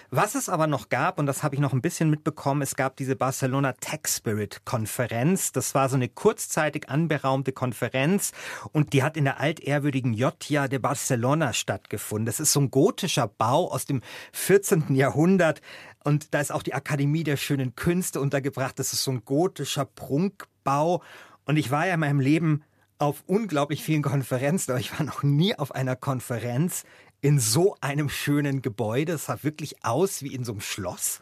Was 0.10 0.36
es 0.36 0.50
aber 0.50 0.68
noch 0.68 0.90
gab, 0.90 1.20
und 1.20 1.26
das 1.26 1.44
habe 1.44 1.56
ich 1.56 1.62
noch 1.62 1.74
ein 1.74 1.82
bisschen 1.82 2.10
mitbekommen, 2.10 2.62
es 2.62 2.76
gab 2.76 2.98
diese 2.98 3.16
Barcelona 3.16 3.74
Tech 3.74 4.08
Spirit 4.08 4.66
Konferenz. 4.66 5.52
Das 5.52 5.76
war 5.76 5.90
so 5.90 5.96
eine 5.96 6.10
kurzzeitig 6.10 6.90
anberaumte 6.90 7.52
Konferenz 7.52 8.32
und 8.72 8.94
die 8.94 9.04
hat 9.04 9.18
in 9.18 9.26
der 9.26 9.40
altehrwürdigen 9.40 10.14
Jotja 10.14 10.68
de 10.68 10.80
Barcelona 10.80 11.54
stattgefunden. 11.54 12.26
Das 12.26 12.40
ist 12.40 12.52
so 12.52 12.60
ein 12.60 12.72
gotischer 12.72 13.28
Bau 13.28 13.72
aus 13.72 13.86
dem 13.86 14.02
14. 14.34 14.96
Jahrhundert. 14.96 15.62
Und 16.04 16.34
da 16.34 16.40
ist 16.40 16.52
auch 16.52 16.64
die 16.64 16.74
Akademie 16.74 17.24
der 17.24 17.38
schönen 17.38 17.76
Künste 17.76 18.22
untergebracht. 18.22 18.78
Das 18.78 18.94
ist 18.94 19.04
so 19.04 19.12
ein 19.12 19.26
gotischer 19.26 19.86
Prunkbau. 19.86 21.02
Und 21.46 21.58
ich 21.58 21.72
war 21.72 21.88
ja 21.88 21.96
in 21.96 22.00
meinem 22.00 22.20
Leben 22.20 22.64
auf 22.98 23.24
unglaublich 23.28 23.84
vielen 23.84 24.02
Konferenzen, 24.02 24.72
aber 24.72 24.80
ich 24.80 24.98
war 24.98 25.06
noch 25.06 25.24
nie 25.24 25.56
auf 25.56 25.74
einer 25.74 25.96
Konferenz 25.96 26.84
in 27.22 27.40
so 27.40 27.76
einem 27.82 28.10
schönen 28.10 28.62
Gebäude. 28.62 29.14
Es 29.14 29.26
sah 29.26 29.44
wirklich 29.44 29.84
aus 29.84 30.22
wie 30.22 30.34
in 30.34 30.44
so 30.44 30.54
einem 30.54 30.62
Schloss. 30.62 31.22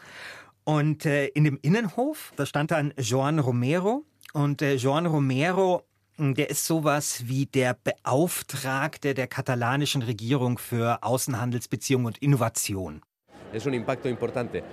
Und 0.65 1.05
äh, 1.05 1.27
in 1.27 1.43
dem 1.43 1.59
Innenhof, 1.61 2.33
da 2.35 2.45
stand 2.45 2.71
dann 2.71 2.93
Joan 2.97 3.39
Romero. 3.39 4.05
Und 4.33 4.61
äh, 4.61 4.75
Joan 4.75 5.05
Romero 5.05 5.83
der 6.17 6.49
ist 6.49 6.65
sowas 6.65 7.23
wie 7.27 7.45
der 7.45 7.75
Beauftragte 7.83 9.13
der 9.13 9.27
katalanischen 9.27 10.01
Regierung 10.01 10.57
für 10.57 11.01
Außenhandelsbeziehungen 11.03 12.07
und 12.07 12.17
Innovation. 12.19 13.01
Es 13.51 13.65
un 13.65 13.73
impacto 13.73 14.09
importante. 14.09 14.63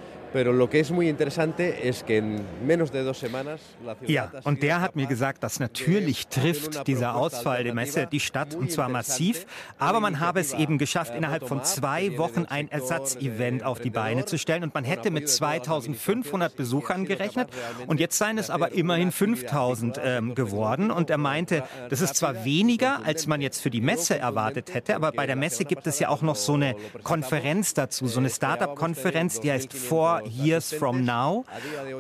Ja, 4.07 4.31
und 4.45 4.63
der 4.63 4.81
hat 4.81 4.97
mir 4.97 5.07
gesagt, 5.07 5.43
dass 5.43 5.61
natürlich 5.61 6.29
trifft 6.29 6.87
dieser 6.87 7.17
Ausfall 7.17 7.65
der 7.65 7.75
Messe 7.75 8.07
die 8.11 8.21
Stadt 8.21 8.55
und 8.55 8.71
zwar 8.71 8.89
massiv, 8.89 9.47
aber 9.79 10.01
man 10.01 10.21
habe 10.21 10.41
es 10.41 10.53
eben 10.53 10.79
geschafft, 10.79 11.15
innerhalb 11.17 11.49
von 11.49 11.65
zwei 11.65 12.17
Wochen 12.19 12.47
ein 12.49 12.71
Ersatzevent 12.71 13.65
auf 13.65 13.81
die 13.81 13.91
Beine 13.91 14.25
zu 14.25 14.39
stellen 14.39 14.63
und 14.63 14.75
man 14.75 14.85
hätte 14.85 15.11
mit 15.11 15.29
2500 15.29 16.57
Besuchern 16.57 17.05
gerechnet 17.07 17.49
und 17.87 18.01
jetzt 18.01 18.17
seien 18.19 18.39
es 18.39 18.51
aber 18.51 18.73
immerhin 18.73 19.13
5000 19.13 20.01
ähm, 20.03 20.35
geworden 20.35 20.91
und 20.91 21.11
er 21.11 21.19
meinte, 21.19 21.65
das 21.89 22.01
ist 22.01 22.17
zwar 22.17 22.45
weniger, 22.45 23.05
als 23.05 23.27
man 23.27 23.41
jetzt 23.41 23.61
für 23.61 23.71
die 23.71 23.81
Messe 23.81 24.19
erwartet 24.19 24.75
hätte, 24.75 24.95
aber 24.95 25.13
bei 25.13 25.27
der 25.27 25.37
Messe 25.37 25.65
gibt 25.65 25.87
es 25.87 25.99
ja 25.99 26.09
auch 26.09 26.23
noch 26.23 26.37
so 26.37 26.55
eine 26.55 26.77
Konferenz 27.03 27.75
dazu, 27.75 28.07
so 28.07 28.21
eine 28.21 28.31
Startup-Konferenz, 28.31 29.41
die 29.41 29.51
heißt 29.51 29.73
vor 29.73 30.20
Years 30.27 30.73
from 30.73 31.05
Now. 31.05 31.45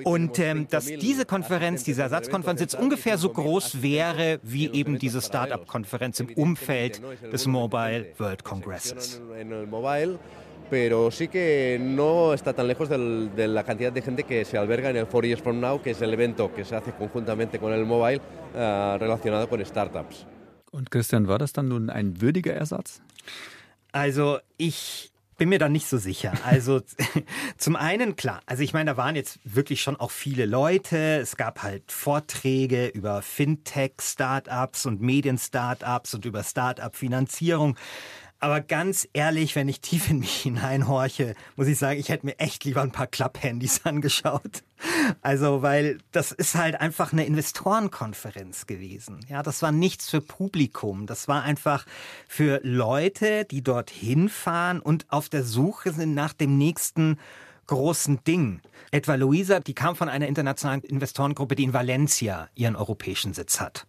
Und 0.04 0.38
ähm, 0.38 0.66
dass 0.68 0.86
diese 0.86 1.24
Konferenz, 1.24 1.84
diese 1.84 2.02
Ersatzkonferenz 2.02 2.60
jetzt 2.60 2.74
ungefähr 2.74 3.18
so 3.18 3.30
groß 3.30 3.82
wäre 3.82 4.40
wie 4.42 4.70
eben 4.72 4.98
diese 4.98 5.20
Startup-Konferenz 5.20 6.20
im 6.20 6.28
Umfeld 6.30 7.00
des 7.32 7.46
Mobile 7.46 8.12
World 8.18 8.44
Congresses. 8.44 9.20
pero 10.70 11.10
sí 11.10 11.26
que 11.26 11.78
no 11.80 12.32
está 12.32 12.52
tan 12.52 12.68
lejos 12.68 12.88
del, 12.88 13.34
de 13.34 13.48
la 13.48 13.64
cantidad 13.64 13.92
de 13.92 14.02
gente 14.02 14.22
que 14.22 14.44
se 14.44 14.56
alberga 14.56 14.90
en 14.90 14.96
el 14.96 15.06
Four 15.06 15.26
Years 15.26 15.42
From 15.42 15.60
Now, 15.60 15.82
que 15.82 15.90
es 15.90 16.00
el 16.00 16.14
evento 16.14 16.54
que 16.54 16.64
se 16.64 16.76
hace 16.76 16.92
conjuntamente 16.92 17.58
con 17.58 17.72
el 17.72 17.84
mobile 17.84 18.20
uh, 18.54 18.96
relacionado 18.96 19.48
con 19.48 19.62
startups. 19.64 20.26
Und 20.70 20.90
Christian, 20.90 21.26
war 21.26 21.38
das 21.38 21.52
dann 21.52 21.66
nun 21.68 21.90
ein 21.90 22.20
würdiger 22.20 22.54
Ersatz? 22.54 23.02
Also 23.92 24.38
ich 24.56 25.09
bin 25.40 25.48
mir 25.48 25.58
da 25.58 25.70
nicht 25.70 25.86
so 25.86 25.96
sicher. 25.96 26.34
Also 26.44 26.82
zum 27.56 27.74
einen 27.74 28.14
klar, 28.14 28.42
also 28.44 28.62
ich 28.62 28.74
meine, 28.74 28.90
da 28.90 28.96
waren 28.98 29.16
jetzt 29.16 29.38
wirklich 29.42 29.80
schon 29.80 29.96
auch 29.96 30.10
viele 30.10 30.44
Leute. 30.44 31.16
Es 31.16 31.38
gab 31.38 31.62
halt 31.62 31.90
Vorträge 31.90 32.88
über 32.88 33.22
Fintech-Startups 33.22 34.84
und 34.84 35.00
Medien-Startups 35.00 36.12
und 36.12 36.26
über 36.26 36.44
Startup-Finanzierung. 36.44 37.78
Aber 38.40 38.62
ganz 38.62 39.06
ehrlich, 39.12 39.54
wenn 39.54 39.68
ich 39.68 39.82
tief 39.82 40.10
in 40.10 40.18
mich 40.18 40.34
hineinhorche, 40.42 41.34
muss 41.56 41.68
ich 41.68 41.78
sagen, 41.78 42.00
ich 42.00 42.08
hätte 42.08 42.26
mir 42.26 42.38
echt 42.38 42.64
lieber 42.64 42.82
ein 42.82 42.90
paar 42.90 43.06
Klapphandys 43.06 43.82
angeschaut. 43.84 44.62
Also, 45.20 45.60
weil 45.60 45.98
das 46.10 46.32
ist 46.32 46.54
halt 46.54 46.80
einfach 46.80 47.12
eine 47.12 47.26
Investorenkonferenz 47.26 48.66
gewesen. 48.66 49.20
Ja, 49.28 49.42
das 49.42 49.60
war 49.60 49.72
nichts 49.72 50.08
für 50.08 50.22
Publikum. 50.22 51.06
Das 51.06 51.28
war 51.28 51.42
einfach 51.42 51.84
für 52.26 52.60
Leute, 52.62 53.44
die 53.44 53.62
dort 53.62 53.90
hinfahren 53.90 54.80
und 54.80 55.04
auf 55.10 55.28
der 55.28 55.44
Suche 55.44 55.92
sind 55.92 56.14
nach 56.14 56.32
dem 56.32 56.56
nächsten 56.56 57.18
großen 57.66 58.24
Ding. 58.24 58.62
Etwa 58.90 59.14
Luisa, 59.14 59.60
die 59.60 59.74
kam 59.74 59.94
von 59.94 60.08
einer 60.08 60.26
internationalen 60.26 60.80
Investorengruppe, 60.80 61.54
die 61.54 61.64
in 61.64 61.74
Valencia 61.74 62.48
ihren 62.54 62.74
europäischen 62.74 63.34
Sitz 63.34 63.60
hat. 63.60 63.86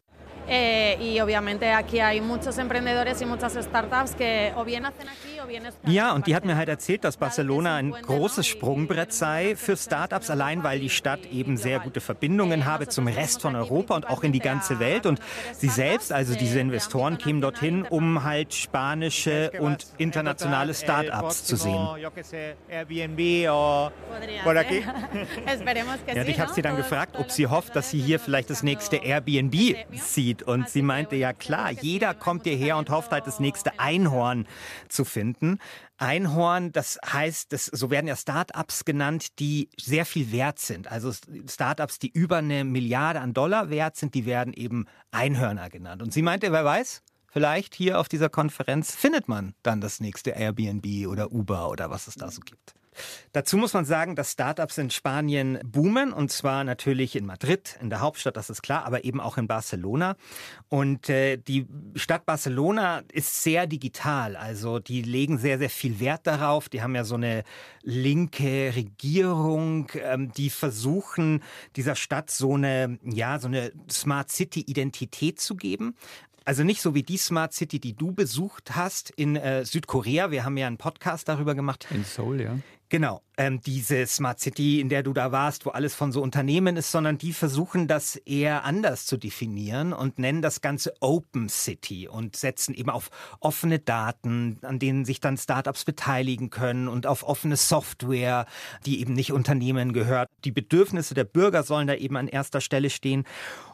Eh, 0.47 0.97
y 0.99 1.19
obviamente 1.21 1.71
aquí 1.71 1.99
hay 1.99 2.19
muchos 2.19 2.57
emprendedores 2.57 3.21
y 3.21 3.25
muchas 3.25 3.53
startups 3.53 4.15
que 4.15 4.51
o 4.55 4.65
bien 4.65 4.85
hacen 4.85 5.07
aquí 5.07 5.39
o 5.39 5.47
bien 5.47 5.63
Ja, 5.85 6.13
und 6.13 6.27
die 6.27 6.35
hat 6.35 6.45
mir 6.45 6.55
halt 6.57 6.69
erzählt, 6.69 7.03
dass 7.03 7.17
Barcelona 7.17 7.75
ein 7.75 7.91
großes 7.91 8.47
Sprungbrett 8.47 9.13
sei 9.13 9.55
für 9.55 9.77
Startups, 9.77 10.29
allein 10.29 10.63
weil 10.63 10.79
die 10.79 10.89
Stadt 10.89 11.25
eben 11.31 11.57
sehr 11.57 11.79
gute 11.79 12.01
Verbindungen 12.01 12.65
habe 12.65 12.87
zum 12.87 13.07
Rest 13.07 13.41
von 13.41 13.55
Europa 13.55 13.95
und 13.95 14.09
auch 14.09 14.23
in 14.23 14.31
die 14.31 14.39
ganze 14.39 14.79
Welt. 14.79 15.05
Und 15.05 15.19
sie 15.53 15.69
selbst, 15.69 16.11
also 16.11 16.35
diese 16.35 16.59
Investoren, 16.59 17.17
kämen 17.17 17.41
dorthin, 17.41 17.83
um 17.83 18.23
halt 18.23 18.53
spanische 18.53 19.51
und 19.59 19.87
internationale 19.97 20.73
Startups 20.73 21.45
zu 21.45 21.55
sehen. 21.55 21.87
Ja, 26.13 26.23
ich 26.23 26.39
habe 26.39 26.53
sie 26.53 26.61
dann 26.61 26.75
gefragt, 26.75 27.15
ob 27.17 27.31
sie 27.31 27.47
hofft, 27.47 27.75
dass 27.75 27.91
sie 27.91 28.01
hier 28.01 28.19
vielleicht 28.19 28.49
das 28.49 28.63
nächste 28.63 28.97
Airbnb 28.97 29.75
sieht. 29.93 30.30
Und 30.43 30.69
sie 30.69 30.81
meinte, 30.81 31.15
ja 31.15 31.33
klar, 31.33 31.71
jeder 31.71 32.13
kommt 32.13 32.43
hierher 32.43 32.77
und 32.77 32.89
hofft 32.89 33.11
halt 33.11 33.27
das 33.27 33.39
nächste 33.39 33.79
Einhorn 33.79 34.47
zu 34.87 35.03
finden. 35.03 35.59
Einhorn, 35.97 36.71
das 36.71 36.97
heißt, 37.05 37.51
das, 37.53 37.65
so 37.65 37.91
werden 37.91 38.07
ja 38.07 38.15
Startups 38.15 38.85
genannt, 38.85 39.39
die 39.39 39.69
sehr 39.79 40.05
viel 40.05 40.31
wert 40.31 40.59
sind. 40.59 40.91
Also 40.91 41.11
Startups, 41.47 41.99
die 41.99 42.09
über 42.09 42.37
eine 42.37 42.63
Milliarde 42.63 43.19
an 43.19 43.33
Dollar 43.33 43.69
wert 43.69 43.97
sind, 43.97 44.15
die 44.15 44.25
werden 44.25 44.53
eben 44.53 44.85
Einhörner 45.11 45.69
genannt. 45.69 46.01
Und 46.01 46.13
sie 46.13 46.21
meinte, 46.21 46.51
wer 46.51 46.65
weiß, 46.65 47.03
vielleicht 47.27 47.75
hier 47.75 47.99
auf 47.99 48.07
dieser 48.07 48.29
Konferenz 48.29 48.95
findet 48.95 49.27
man 49.27 49.53
dann 49.61 49.81
das 49.81 49.99
nächste 49.99 50.31
Airbnb 50.31 51.07
oder 51.07 51.31
Uber 51.31 51.69
oder 51.69 51.89
was 51.89 52.07
es 52.07 52.15
da 52.15 52.31
so 52.31 52.41
gibt. 52.41 52.73
Dazu 53.31 53.57
muss 53.57 53.73
man 53.73 53.85
sagen, 53.85 54.15
dass 54.15 54.31
Startups 54.31 54.77
in 54.77 54.89
Spanien 54.89 55.59
boomen 55.65 56.11
und 56.11 56.31
zwar 56.31 56.63
natürlich 56.63 57.15
in 57.15 57.25
Madrid, 57.25 57.77
in 57.81 57.89
der 57.89 58.01
Hauptstadt, 58.01 58.37
das 58.37 58.49
ist 58.49 58.61
klar, 58.61 58.85
aber 58.85 59.05
eben 59.05 59.19
auch 59.19 59.37
in 59.37 59.47
Barcelona. 59.47 60.15
Und 60.69 61.09
äh, 61.09 61.37
die 61.37 61.67
Stadt 61.95 62.25
Barcelona 62.25 63.03
ist 63.11 63.43
sehr 63.43 63.67
digital, 63.67 64.35
also 64.35 64.79
die 64.79 65.01
legen 65.01 65.37
sehr, 65.37 65.57
sehr 65.57 65.69
viel 65.69 65.99
Wert 65.99 66.27
darauf. 66.27 66.69
Die 66.69 66.81
haben 66.81 66.95
ja 66.95 67.03
so 67.03 67.15
eine 67.15 67.43
linke 67.83 68.73
Regierung, 68.75 69.89
ähm, 69.95 70.31
die 70.33 70.49
versuchen 70.49 71.43
dieser 71.75 71.95
Stadt 71.95 72.29
so 72.29 72.55
eine, 72.55 72.99
ja, 73.03 73.39
so 73.39 73.47
eine 73.47 73.71
Smart 73.89 74.31
City 74.31 74.61
Identität 74.61 75.39
zu 75.39 75.55
geben. 75.55 75.95
Also 76.43 76.63
nicht 76.63 76.81
so 76.81 76.95
wie 76.95 77.03
die 77.03 77.17
Smart 77.17 77.53
City, 77.53 77.79
die 77.79 77.93
du 77.93 78.13
besucht 78.13 78.75
hast 78.75 79.11
in 79.11 79.35
äh, 79.35 79.63
Südkorea. 79.63 80.31
Wir 80.31 80.43
haben 80.43 80.57
ja 80.57 80.67
einen 80.67 80.77
Podcast 80.77 81.29
darüber 81.29 81.53
gemacht. 81.53 81.87
In 81.91 82.03
Seoul, 82.03 82.41
ja. 82.41 82.57
Genau, 82.91 83.21
ähm, 83.37 83.61
diese 83.61 84.05
Smart 84.05 84.41
City, 84.41 84.81
in 84.81 84.89
der 84.89 85.01
du 85.01 85.13
da 85.13 85.31
warst, 85.31 85.65
wo 85.65 85.69
alles 85.69 85.95
von 85.95 86.11
so 86.11 86.21
Unternehmen 86.21 86.75
ist, 86.75 86.91
sondern 86.91 87.17
die 87.17 87.31
versuchen 87.31 87.87
das 87.87 88.17
eher 88.17 88.65
anders 88.65 89.05
zu 89.05 89.15
definieren 89.15 89.93
und 89.93 90.19
nennen 90.19 90.41
das 90.41 90.59
Ganze 90.59 90.93
Open 90.99 91.47
City 91.47 92.09
und 92.09 92.35
setzen 92.35 92.73
eben 92.73 92.89
auf 92.89 93.09
offene 93.39 93.79
Daten, 93.79 94.59
an 94.63 94.77
denen 94.77 95.05
sich 95.05 95.21
dann 95.21 95.37
Startups 95.37 95.85
beteiligen 95.85 96.49
können 96.49 96.89
und 96.89 97.07
auf 97.07 97.23
offene 97.23 97.55
Software, 97.55 98.45
die 98.85 98.99
eben 98.99 99.13
nicht 99.13 99.31
Unternehmen 99.31 99.93
gehört. 99.93 100.27
Die 100.43 100.51
Bedürfnisse 100.51 101.13
der 101.13 101.23
Bürger 101.23 101.63
sollen 101.63 101.87
da 101.87 101.95
eben 101.95 102.17
an 102.17 102.27
erster 102.27 102.59
Stelle 102.59 102.89
stehen. 102.89 103.23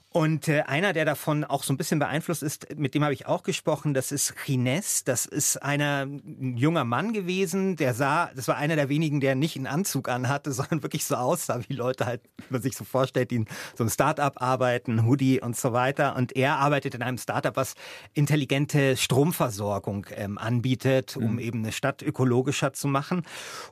Und 0.09 0.47
äh, 0.47 0.61
einer, 0.61 0.93
der 0.93 1.03
davon 1.03 1.43
auch 1.43 1.63
so 1.63 1.73
ein 1.73 1.77
bisschen 1.77 1.99
beeinflusst 1.99 2.41
ist, 2.41 2.77
mit 2.77 2.95
dem 2.95 3.03
habe 3.03 3.13
ich 3.13 3.25
auch 3.25 3.43
gesprochen, 3.43 3.93
das 3.93 4.11
ist 4.11 4.35
Gines. 4.45 5.03
Das 5.03 5.25
ist 5.25 5.57
einer, 5.57 6.05
ein 6.05 6.55
junger 6.55 6.85
Mann 6.85 7.11
gewesen, 7.11 7.75
der 7.75 7.93
sah, 7.93 8.31
das 8.33 8.47
war 8.47 8.55
einer 8.55 8.77
der 8.77 8.87
wenigen, 8.87 9.19
der 9.19 9.35
nicht 9.35 9.57
einen 9.57 9.67
Anzug 9.67 10.07
anhatte, 10.07 10.51
sondern 10.53 10.81
wirklich 10.81 11.03
so 11.03 11.15
aussah, 11.15 11.59
wie 11.67 11.73
Leute 11.73 12.05
halt, 12.05 12.21
man 12.49 12.61
sich 12.61 12.77
so 12.77 12.85
vorstellt, 12.85 13.31
die 13.31 13.35
in 13.35 13.45
so 13.75 13.83
einem 13.83 13.91
Startup 13.91 14.41
arbeiten, 14.41 15.05
Hoodie 15.05 15.41
und 15.41 15.57
so 15.57 15.73
weiter. 15.73 16.15
Und 16.15 16.35
er 16.35 16.57
arbeitet 16.57 16.95
in 16.95 17.03
einem 17.03 17.17
Startup, 17.17 17.55
was 17.55 17.75
intelligente 18.13 18.95
Stromversorgung 18.95 20.07
ähm, 20.15 20.37
anbietet, 20.37 21.17
um 21.17 21.33
mhm. 21.33 21.39
eben 21.39 21.59
eine 21.59 21.73
Stadt 21.73 22.01
ökologischer 22.01 22.71
zu 22.71 22.87
machen. 22.87 23.23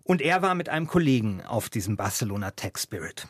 Und 0.04 0.22
er 0.22 0.42
war 0.42 0.54
mit 0.54 0.68
einem 0.68 0.88
Kollegen 0.88 1.42
auf 1.44 1.70
diesem 1.70 1.96
Barcelona 1.96 2.52
Tech 2.52 2.78
Spirit. 2.78 3.28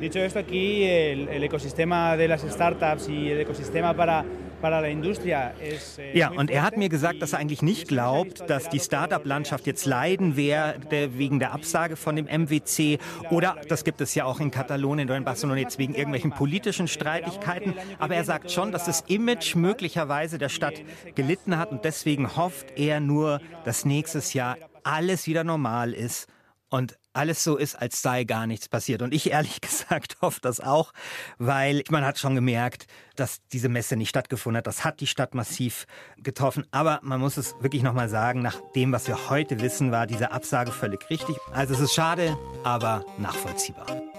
Dicho 0.00 0.18
esto, 0.18 0.38
aquí 0.38 0.84
el, 0.84 1.28
el 1.28 1.44
ecosistema 1.44 2.16
de 2.16 2.28
las 2.28 2.42
startups 2.42 3.08
y 3.08 3.30
el 3.30 3.40
ecosistema 3.40 3.94
para 3.94 4.24
eh, 4.62 6.12
ja, 6.14 6.30
und 6.30 6.50
er 6.50 6.62
hat 6.62 6.76
mir 6.76 6.88
gesagt, 6.88 7.22
dass 7.22 7.32
er 7.32 7.38
eigentlich 7.38 7.62
nicht 7.62 7.88
glaubt, 7.88 8.48
dass 8.48 8.68
die 8.68 8.78
Startup-Landschaft 8.78 9.66
jetzt 9.66 9.86
leiden 9.86 10.36
werde 10.36 11.16
wegen 11.18 11.38
der 11.38 11.52
Absage 11.52 11.96
von 11.96 12.16
dem 12.16 12.26
MWC 12.26 12.98
oder, 13.30 13.56
das 13.68 13.84
gibt 13.84 14.00
es 14.00 14.14
ja 14.14 14.24
auch 14.24 14.40
in 14.40 14.50
Katalonien 14.50 15.08
oder 15.08 15.16
in 15.16 15.24
Barcelona 15.24 15.60
jetzt 15.60 15.78
wegen 15.78 15.94
irgendwelchen 15.94 16.32
politischen 16.32 16.88
Streitigkeiten. 16.88 17.74
Aber 17.98 18.14
er 18.14 18.24
sagt 18.24 18.50
schon, 18.50 18.72
dass 18.72 18.84
das 18.84 19.02
Image 19.06 19.54
möglicherweise 19.54 20.38
der 20.38 20.50
Stadt 20.50 20.82
gelitten 21.14 21.56
hat 21.56 21.70
und 21.70 21.84
deswegen 21.84 22.36
hofft 22.36 22.78
er 22.78 23.00
nur, 23.00 23.40
dass 23.64 23.84
nächstes 23.84 24.34
Jahr 24.34 24.56
alles 24.82 25.26
wieder 25.26 25.44
normal 25.44 25.92
ist 25.94 26.28
und 26.68 26.98
alles 27.12 27.44
so 27.44 27.56
ist, 27.56 27.74
als 27.76 28.02
sei 28.02 28.24
gar 28.24 28.46
nichts 28.46 28.68
passiert. 28.68 29.02
Und 29.02 29.14
ich 29.14 29.30
ehrlich 29.30 29.60
gesagt 29.60 30.16
hoffe 30.20 30.40
das 30.42 30.60
auch, 30.60 30.92
weil 31.38 31.82
man 31.90 32.04
hat 32.04 32.18
schon 32.18 32.34
gemerkt, 32.34 32.86
dass 33.16 33.40
diese 33.52 33.68
Messe 33.68 33.96
nicht 33.96 34.08
stattgefunden 34.08 34.58
hat. 34.58 34.66
Das 34.66 34.84
hat 34.84 35.00
die 35.00 35.06
Stadt 35.06 35.34
massiv 35.34 35.86
getroffen. 36.16 36.66
Aber 36.70 37.00
man 37.02 37.20
muss 37.20 37.36
es 37.36 37.54
wirklich 37.60 37.82
nochmal 37.82 38.08
sagen, 38.08 38.42
nach 38.42 38.60
dem, 38.74 38.92
was 38.92 39.08
wir 39.08 39.30
heute 39.30 39.60
wissen, 39.60 39.92
war 39.92 40.06
diese 40.06 40.32
Absage 40.32 40.72
völlig 40.72 41.08
richtig. 41.10 41.36
Also 41.52 41.74
es 41.74 41.80
ist 41.80 41.94
schade, 41.94 42.36
aber 42.64 43.04
nachvollziehbar. 43.18 44.09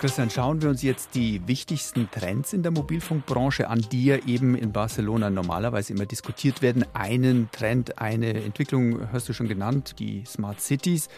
Christian, 0.00 0.30
schauen 0.30 0.62
wir 0.62 0.68
uns 0.68 0.82
jetzt 0.82 1.16
die 1.16 1.42
wichtigsten 1.48 2.08
Trends 2.08 2.52
in 2.52 2.62
der 2.62 2.70
Mobilfunkbranche 2.70 3.68
an, 3.68 3.84
die 3.90 4.04
ja 4.04 4.16
eben 4.26 4.54
in 4.54 4.70
Barcelona 4.70 5.28
normalerweise 5.28 5.92
immer 5.92 6.06
diskutiert 6.06 6.62
werden. 6.62 6.84
Einen 6.94 7.50
Trend, 7.50 7.98
eine 7.98 8.34
Entwicklung 8.44 9.10
hast 9.12 9.28
du 9.28 9.32
schon 9.32 9.48
genannt, 9.48 9.96
die 9.98 10.24
Smart 10.24 10.60
Cities. 10.60 11.08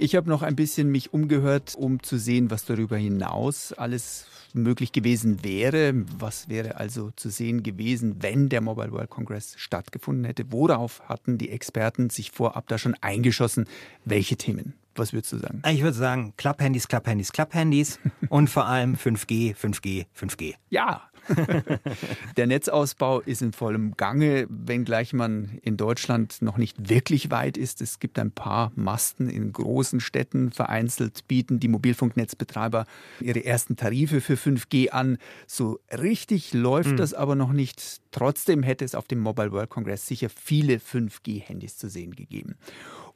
Ich 0.00 0.14
habe 0.14 0.28
noch 0.28 0.42
ein 0.42 0.54
bisschen 0.54 0.90
mich 0.90 1.12
umgehört, 1.12 1.74
um 1.76 2.00
zu 2.00 2.18
sehen, 2.18 2.52
was 2.52 2.64
darüber 2.64 2.96
hinaus 2.96 3.72
alles 3.72 4.26
möglich 4.54 4.92
gewesen 4.92 5.42
wäre. 5.42 5.92
Was 6.18 6.48
wäre 6.48 6.76
also 6.76 7.10
zu 7.16 7.30
sehen 7.30 7.64
gewesen, 7.64 8.22
wenn 8.22 8.48
der 8.48 8.60
Mobile 8.60 8.92
World 8.92 9.10
Congress 9.10 9.54
stattgefunden 9.56 10.24
hätte? 10.24 10.52
Worauf 10.52 11.02
hatten 11.08 11.36
die 11.36 11.50
Experten 11.50 12.10
sich 12.10 12.30
vorab 12.30 12.68
da 12.68 12.78
schon 12.78 12.94
eingeschossen? 13.00 13.66
Welche 14.04 14.36
Themen? 14.36 14.74
Was 14.94 15.12
würdest 15.12 15.32
du 15.32 15.38
sagen? 15.38 15.62
Ich 15.68 15.82
würde 15.82 15.96
sagen, 15.96 16.32
Klapphandys, 16.36 16.86
Klapphandys, 16.86 17.32
Klapphandys 17.32 17.98
und 18.28 18.48
vor 18.48 18.66
allem 18.66 18.94
5G, 18.94 19.56
5G, 19.56 20.06
5G. 20.16 20.54
Ja. 20.70 21.10
Der 22.36 22.46
Netzausbau 22.46 23.20
ist 23.20 23.42
in 23.42 23.52
vollem 23.52 23.96
Gange, 23.96 24.46
wenngleich 24.48 25.12
man 25.12 25.58
in 25.62 25.76
Deutschland 25.76 26.42
noch 26.42 26.56
nicht 26.56 26.88
wirklich 26.88 27.30
weit 27.30 27.56
ist. 27.56 27.80
Es 27.80 27.98
gibt 27.98 28.18
ein 28.18 28.30
paar 28.30 28.72
Masten 28.74 29.28
in 29.28 29.52
großen 29.52 30.00
Städten. 30.00 30.50
Vereinzelt 30.50 31.26
bieten 31.28 31.60
die 31.60 31.68
Mobilfunknetzbetreiber 31.68 32.86
ihre 33.20 33.44
ersten 33.44 33.76
Tarife 33.76 34.20
für 34.20 34.34
5G 34.34 34.90
an. 34.90 35.18
So 35.46 35.80
richtig 35.96 36.52
läuft 36.54 36.92
mhm. 36.92 36.96
das 36.96 37.14
aber 37.14 37.34
noch 37.34 37.52
nicht. 37.52 38.00
Trotzdem 38.10 38.62
hätte 38.62 38.84
es 38.84 38.94
auf 38.94 39.06
dem 39.06 39.20
Mobile 39.20 39.52
World 39.52 39.70
Congress 39.70 40.06
sicher 40.06 40.28
viele 40.28 40.76
5G-Handys 40.76 41.76
zu 41.76 41.88
sehen 41.88 42.14
gegeben. 42.14 42.56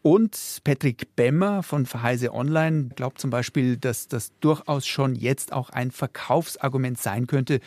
Und 0.02 0.60
Patrick 0.64 1.14
Bemmer 1.14 1.62
von 1.62 1.86
Verheise 1.86 2.34
Online 2.34 2.88
glaubt 2.96 3.20
zum 3.20 3.30
Beispiel, 3.30 3.76
dass 3.76 4.08
das 4.08 4.32
durchaus 4.40 4.84
schon 4.84 5.14
jetzt 5.14 5.52
auch 5.52 5.70
ein 5.70 5.92
Verkaufsargument 5.92 6.98
sein 6.98 7.28
könnte, 7.28 7.60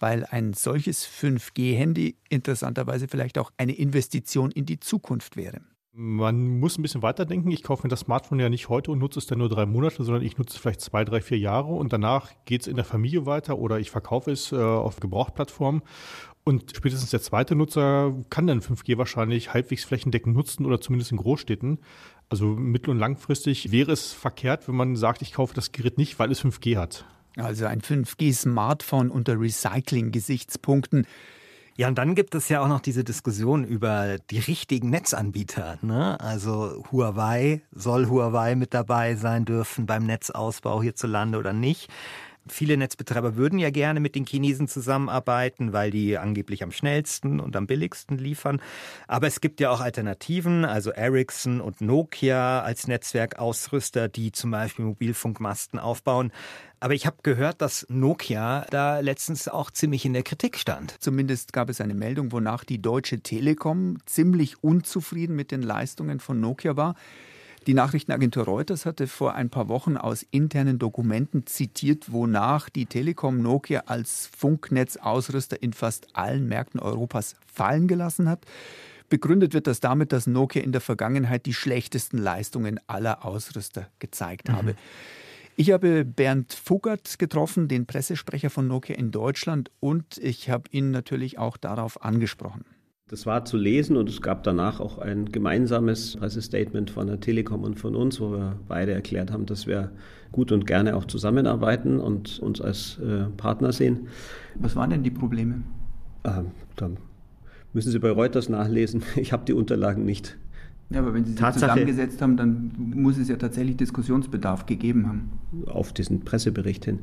weil 0.00 0.24
ein 0.24 0.52
solches 0.52 1.06
5G-Handy 1.06 2.16
interessanterweise 2.28 3.06
vielleicht 3.06 3.38
auch 3.38 3.52
eine 3.56 3.72
Investition 3.72 4.50
in 4.50 4.66
die 4.66 4.80
Zukunft 4.80 5.36
wäre. 5.36 5.60
Man 5.92 6.60
muss 6.60 6.78
ein 6.78 6.82
bisschen 6.82 7.02
weiterdenken. 7.02 7.50
Ich 7.50 7.64
kaufe 7.64 7.82
mir 7.82 7.88
das 7.88 8.00
Smartphone 8.00 8.38
ja 8.38 8.48
nicht 8.48 8.68
heute 8.68 8.92
und 8.92 9.00
nutze 9.00 9.18
es 9.18 9.26
dann 9.26 9.38
nur 9.38 9.48
drei 9.48 9.66
Monate, 9.66 10.04
sondern 10.04 10.22
ich 10.22 10.38
nutze 10.38 10.54
es 10.54 10.60
vielleicht 10.60 10.80
zwei, 10.80 11.04
drei, 11.04 11.20
vier 11.20 11.38
Jahre 11.38 11.72
und 11.72 11.92
danach 11.92 12.30
geht 12.44 12.62
es 12.62 12.66
in 12.68 12.76
der 12.76 12.84
Familie 12.84 13.26
weiter 13.26 13.58
oder 13.58 13.80
ich 13.80 13.90
verkaufe 13.90 14.30
es 14.30 14.52
äh, 14.52 14.56
auf 14.56 15.00
Gebrauchplattformen. 15.00 15.82
Und 16.44 16.72
spätestens 16.74 17.10
der 17.10 17.20
zweite 17.20 17.54
Nutzer 17.54 18.14
kann 18.30 18.46
dann 18.46 18.60
5G 18.60 18.98
wahrscheinlich 18.98 19.52
halbwegs 19.52 19.84
flächendeckend 19.84 20.34
nutzen 20.34 20.64
oder 20.64 20.80
zumindest 20.80 21.10
in 21.10 21.18
Großstädten. 21.18 21.80
Also 22.28 22.46
mittel- 22.46 22.90
und 22.90 22.98
langfristig 22.98 23.72
wäre 23.72 23.92
es 23.92 24.12
verkehrt, 24.12 24.68
wenn 24.68 24.76
man 24.76 24.96
sagt, 24.96 25.22
ich 25.22 25.32
kaufe 25.32 25.54
das 25.54 25.72
Gerät 25.72 25.98
nicht, 25.98 26.18
weil 26.20 26.30
es 26.30 26.42
5G 26.42 26.78
hat. 26.78 27.04
Also 27.36 27.66
ein 27.66 27.80
5G-Smartphone 27.80 29.10
unter 29.10 29.38
Recycling-Gesichtspunkten. 29.40 31.06
Ja, 31.76 31.88
und 31.88 31.96
dann 31.96 32.14
gibt 32.14 32.34
es 32.34 32.48
ja 32.50 32.60
auch 32.60 32.68
noch 32.68 32.80
diese 32.80 33.04
Diskussion 33.04 33.64
über 33.64 34.18
die 34.30 34.38
richtigen 34.38 34.90
Netzanbieter. 34.90 35.78
Ne? 35.80 36.20
Also 36.20 36.84
Huawei, 36.92 37.62
soll 37.72 38.08
Huawei 38.08 38.54
mit 38.54 38.74
dabei 38.74 39.14
sein 39.14 39.46
dürfen 39.46 39.86
beim 39.86 40.04
Netzausbau 40.04 40.82
hierzulande 40.82 41.38
oder 41.38 41.52
nicht? 41.54 41.88
Viele 42.48 42.76
Netzbetreiber 42.76 43.36
würden 43.36 43.58
ja 43.58 43.70
gerne 43.70 44.00
mit 44.00 44.14
den 44.14 44.26
Chinesen 44.26 44.66
zusammenarbeiten, 44.66 45.72
weil 45.72 45.90
die 45.90 46.18
angeblich 46.18 46.62
am 46.62 46.72
schnellsten 46.72 47.38
und 47.38 47.54
am 47.54 47.66
billigsten 47.66 48.18
liefern. 48.18 48.60
Aber 49.08 49.26
es 49.26 49.40
gibt 49.40 49.60
ja 49.60 49.70
auch 49.70 49.80
Alternativen, 49.80 50.64
also 50.64 50.90
Ericsson 50.90 51.60
und 51.60 51.80
Nokia 51.80 52.60
als 52.60 52.88
Netzwerkausrüster, 52.88 54.08
die 54.08 54.32
zum 54.32 54.50
Beispiel 54.50 54.84
Mobilfunkmasten 54.86 55.78
aufbauen. 55.78 56.32
Aber 56.82 56.94
ich 56.94 57.04
habe 57.04 57.18
gehört, 57.22 57.60
dass 57.60 57.86
Nokia 57.90 58.66
da 58.70 59.00
letztens 59.00 59.48
auch 59.48 59.70
ziemlich 59.70 60.06
in 60.06 60.14
der 60.14 60.22
Kritik 60.22 60.56
stand. 60.56 60.94
Zumindest 60.98 61.52
gab 61.52 61.68
es 61.68 61.82
eine 61.82 61.94
Meldung, 61.94 62.32
wonach 62.32 62.64
die 62.64 62.80
Deutsche 62.80 63.20
Telekom 63.20 63.98
ziemlich 64.06 64.64
unzufrieden 64.64 65.36
mit 65.36 65.50
den 65.50 65.60
Leistungen 65.60 66.20
von 66.20 66.40
Nokia 66.40 66.76
war. 66.76 66.94
Die 67.66 67.74
Nachrichtenagentur 67.74 68.44
Reuters 68.44 68.86
hatte 68.86 69.06
vor 69.06 69.34
ein 69.34 69.50
paar 69.50 69.68
Wochen 69.68 69.98
aus 69.98 70.24
internen 70.30 70.78
Dokumenten 70.78 71.46
zitiert, 71.46 72.10
wonach 72.10 72.70
die 72.70 72.86
Telekom 72.86 73.42
Nokia 73.42 73.82
als 73.84 74.30
Funknetzausrüster 74.34 75.62
in 75.62 75.74
fast 75.74 76.08
allen 76.16 76.48
Märkten 76.48 76.80
Europas 76.80 77.36
fallen 77.46 77.88
gelassen 77.88 78.26
hat. 78.30 78.46
Begründet 79.10 79.52
wird 79.52 79.66
das 79.66 79.80
damit, 79.80 80.12
dass 80.12 80.26
Nokia 80.26 80.62
in 80.62 80.72
der 80.72 80.80
Vergangenheit 80.80 81.44
die 81.44 81.52
schlechtesten 81.52 82.16
Leistungen 82.16 82.80
aller 82.86 83.26
Ausrüster 83.26 83.88
gezeigt 83.98 84.48
mhm. 84.48 84.52
habe. 84.52 84.76
Ich 85.60 85.72
habe 85.72 86.06
Bernd 86.06 86.54
Fugert 86.54 87.18
getroffen, 87.18 87.68
den 87.68 87.84
Pressesprecher 87.84 88.48
von 88.48 88.66
Nokia 88.66 88.96
in 88.96 89.10
Deutschland, 89.10 89.70
und 89.78 90.16
ich 90.16 90.48
habe 90.48 90.64
ihn 90.70 90.90
natürlich 90.90 91.38
auch 91.38 91.58
darauf 91.58 92.02
angesprochen. 92.02 92.64
Das 93.08 93.26
war 93.26 93.44
zu 93.44 93.58
lesen 93.58 93.98
und 93.98 94.08
es 94.08 94.22
gab 94.22 94.42
danach 94.42 94.80
auch 94.80 94.96
ein 94.96 95.26
gemeinsames 95.26 96.16
Pressestatement 96.16 96.90
von 96.90 97.08
der 97.08 97.20
Telekom 97.20 97.62
und 97.62 97.78
von 97.78 97.94
uns, 97.94 98.22
wo 98.22 98.32
wir 98.32 98.58
beide 98.68 98.92
erklärt 98.92 99.32
haben, 99.32 99.44
dass 99.44 99.66
wir 99.66 99.92
gut 100.32 100.50
und 100.50 100.66
gerne 100.66 100.96
auch 100.96 101.04
zusammenarbeiten 101.04 102.00
und 102.00 102.38
uns 102.38 102.62
als 102.62 102.98
äh, 102.98 103.24
Partner 103.36 103.72
sehen. 103.72 104.08
Was 104.54 104.76
waren 104.76 104.88
denn 104.88 105.02
die 105.02 105.10
Probleme? 105.10 105.62
Ähm, 106.24 106.52
da 106.76 106.88
müssen 107.74 107.92
Sie 107.92 107.98
bei 107.98 108.10
Reuters 108.10 108.48
nachlesen. 108.48 109.02
Ich 109.16 109.34
habe 109.34 109.44
die 109.44 109.52
Unterlagen 109.52 110.06
nicht. 110.06 110.38
Ja, 110.90 111.00
aber 111.00 111.14
wenn 111.14 111.24
Sie 111.24 111.32
sich 111.32 111.40
Tatsache, 111.40 111.70
zusammengesetzt 111.70 112.20
haben, 112.20 112.36
dann 112.36 112.72
muss 112.76 113.16
es 113.16 113.28
ja 113.28 113.36
tatsächlich 113.36 113.76
Diskussionsbedarf 113.76 114.66
gegeben 114.66 115.06
haben. 115.06 115.30
Auf 115.66 115.92
diesen 115.92 116.20
Pressebericht 116.20 116.84
hin. 116.84 117.00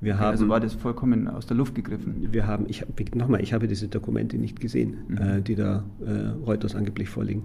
Wir 0.00 0.14
ja, 0.14 0.18
haben, 0.18 0.30
also 0.30 0.48
war 0.48 0.58
das 0.58 0.74
vollkommen 0.74 1.28
aus 1.28 1.46
der 1.46 1.56
Luft 1.56 1.74
gegriffen? 1.76 2.32
Wir 2.32 2.46
haben, 2.48 2.66
ich, 2.68 2.84
nochmal, 3.14 3.40
ich 3.40 3.52
habe 3.52 3.68
diese 3.68 3.86
Dokumente 3.86 4.38
nicht 4.38 4.60
gesehen, 4.60 4.98
mhm. 5.08 5.18
äh, 5.18 5.40
die 5.40 5.54
da 5.54 5.84
äh, 6.04 6.28
Reuters 6.44 6.74
angeblich 6.74 7.08
vorliegen. 7.08 7.44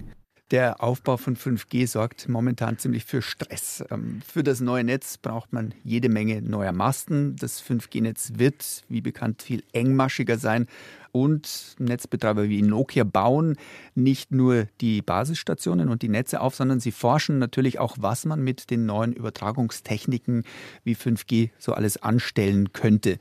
Der 0.51 0.83
Aufbau 0.83 1.17
von 1.17 1.35
5G 1.35 1.87
sorgt 1.87 2.29
momentan 2.29 2.77
ziemlich 2.77 3.05
für 3.05 3.21
Stress. 3.21 3.83
Ähm, 3.89 4.21
für 4.21 4.43
das 4.43 4.59
neue 4.59 4.83
Netz 4.83 5.17
braucht 5.17 5.51
man 5.51 5.73
jede 5.83 6.09
Menge 6.09 6.41
neuer 6.41 6.73
Masten. 6.73 7.35
Das 7.37 7.63
5G-Netz 7.63 8.33
wird, 8.35 8.83
wie 8.87 9.01
bekannt, 9.01 9.41
viel 9.41 9.63
engmaschiger 9.71 10.37
sein 10.37 10.67
und 11.13 11.75
Netzbetreiber 11.77 12.49
wie 12.49 12.63
Nokia 12.63 13.03
bauen 13.03 13.55
nicht 13.93 14.31
nur 14.31 14.67
die 14.81 15.01
Basisstationen 15.01 15.89
und 15.89 16.01
die 16.01 16.09
Netze 16.09 16.41
auf, 16.41 16.55
sondern 16.55 16.79
sie 16.79 16.91
forschen 16.91 17.37
natürlich 17.37 17.79
auch, 17.79 17.97
was 17.99 18.25
man 18.25 18.43
mit 18.43 18.71
den 18.71 18.85
neuen 18.85 19.13
Übertragungstechniken 19.13 20.43
wie 20.83 20.95
5G 20.95 21.51
so 21.59 21.73
alles 21.73 21.97
anstellen 21.97 22.73
könnte. 22.73 23.19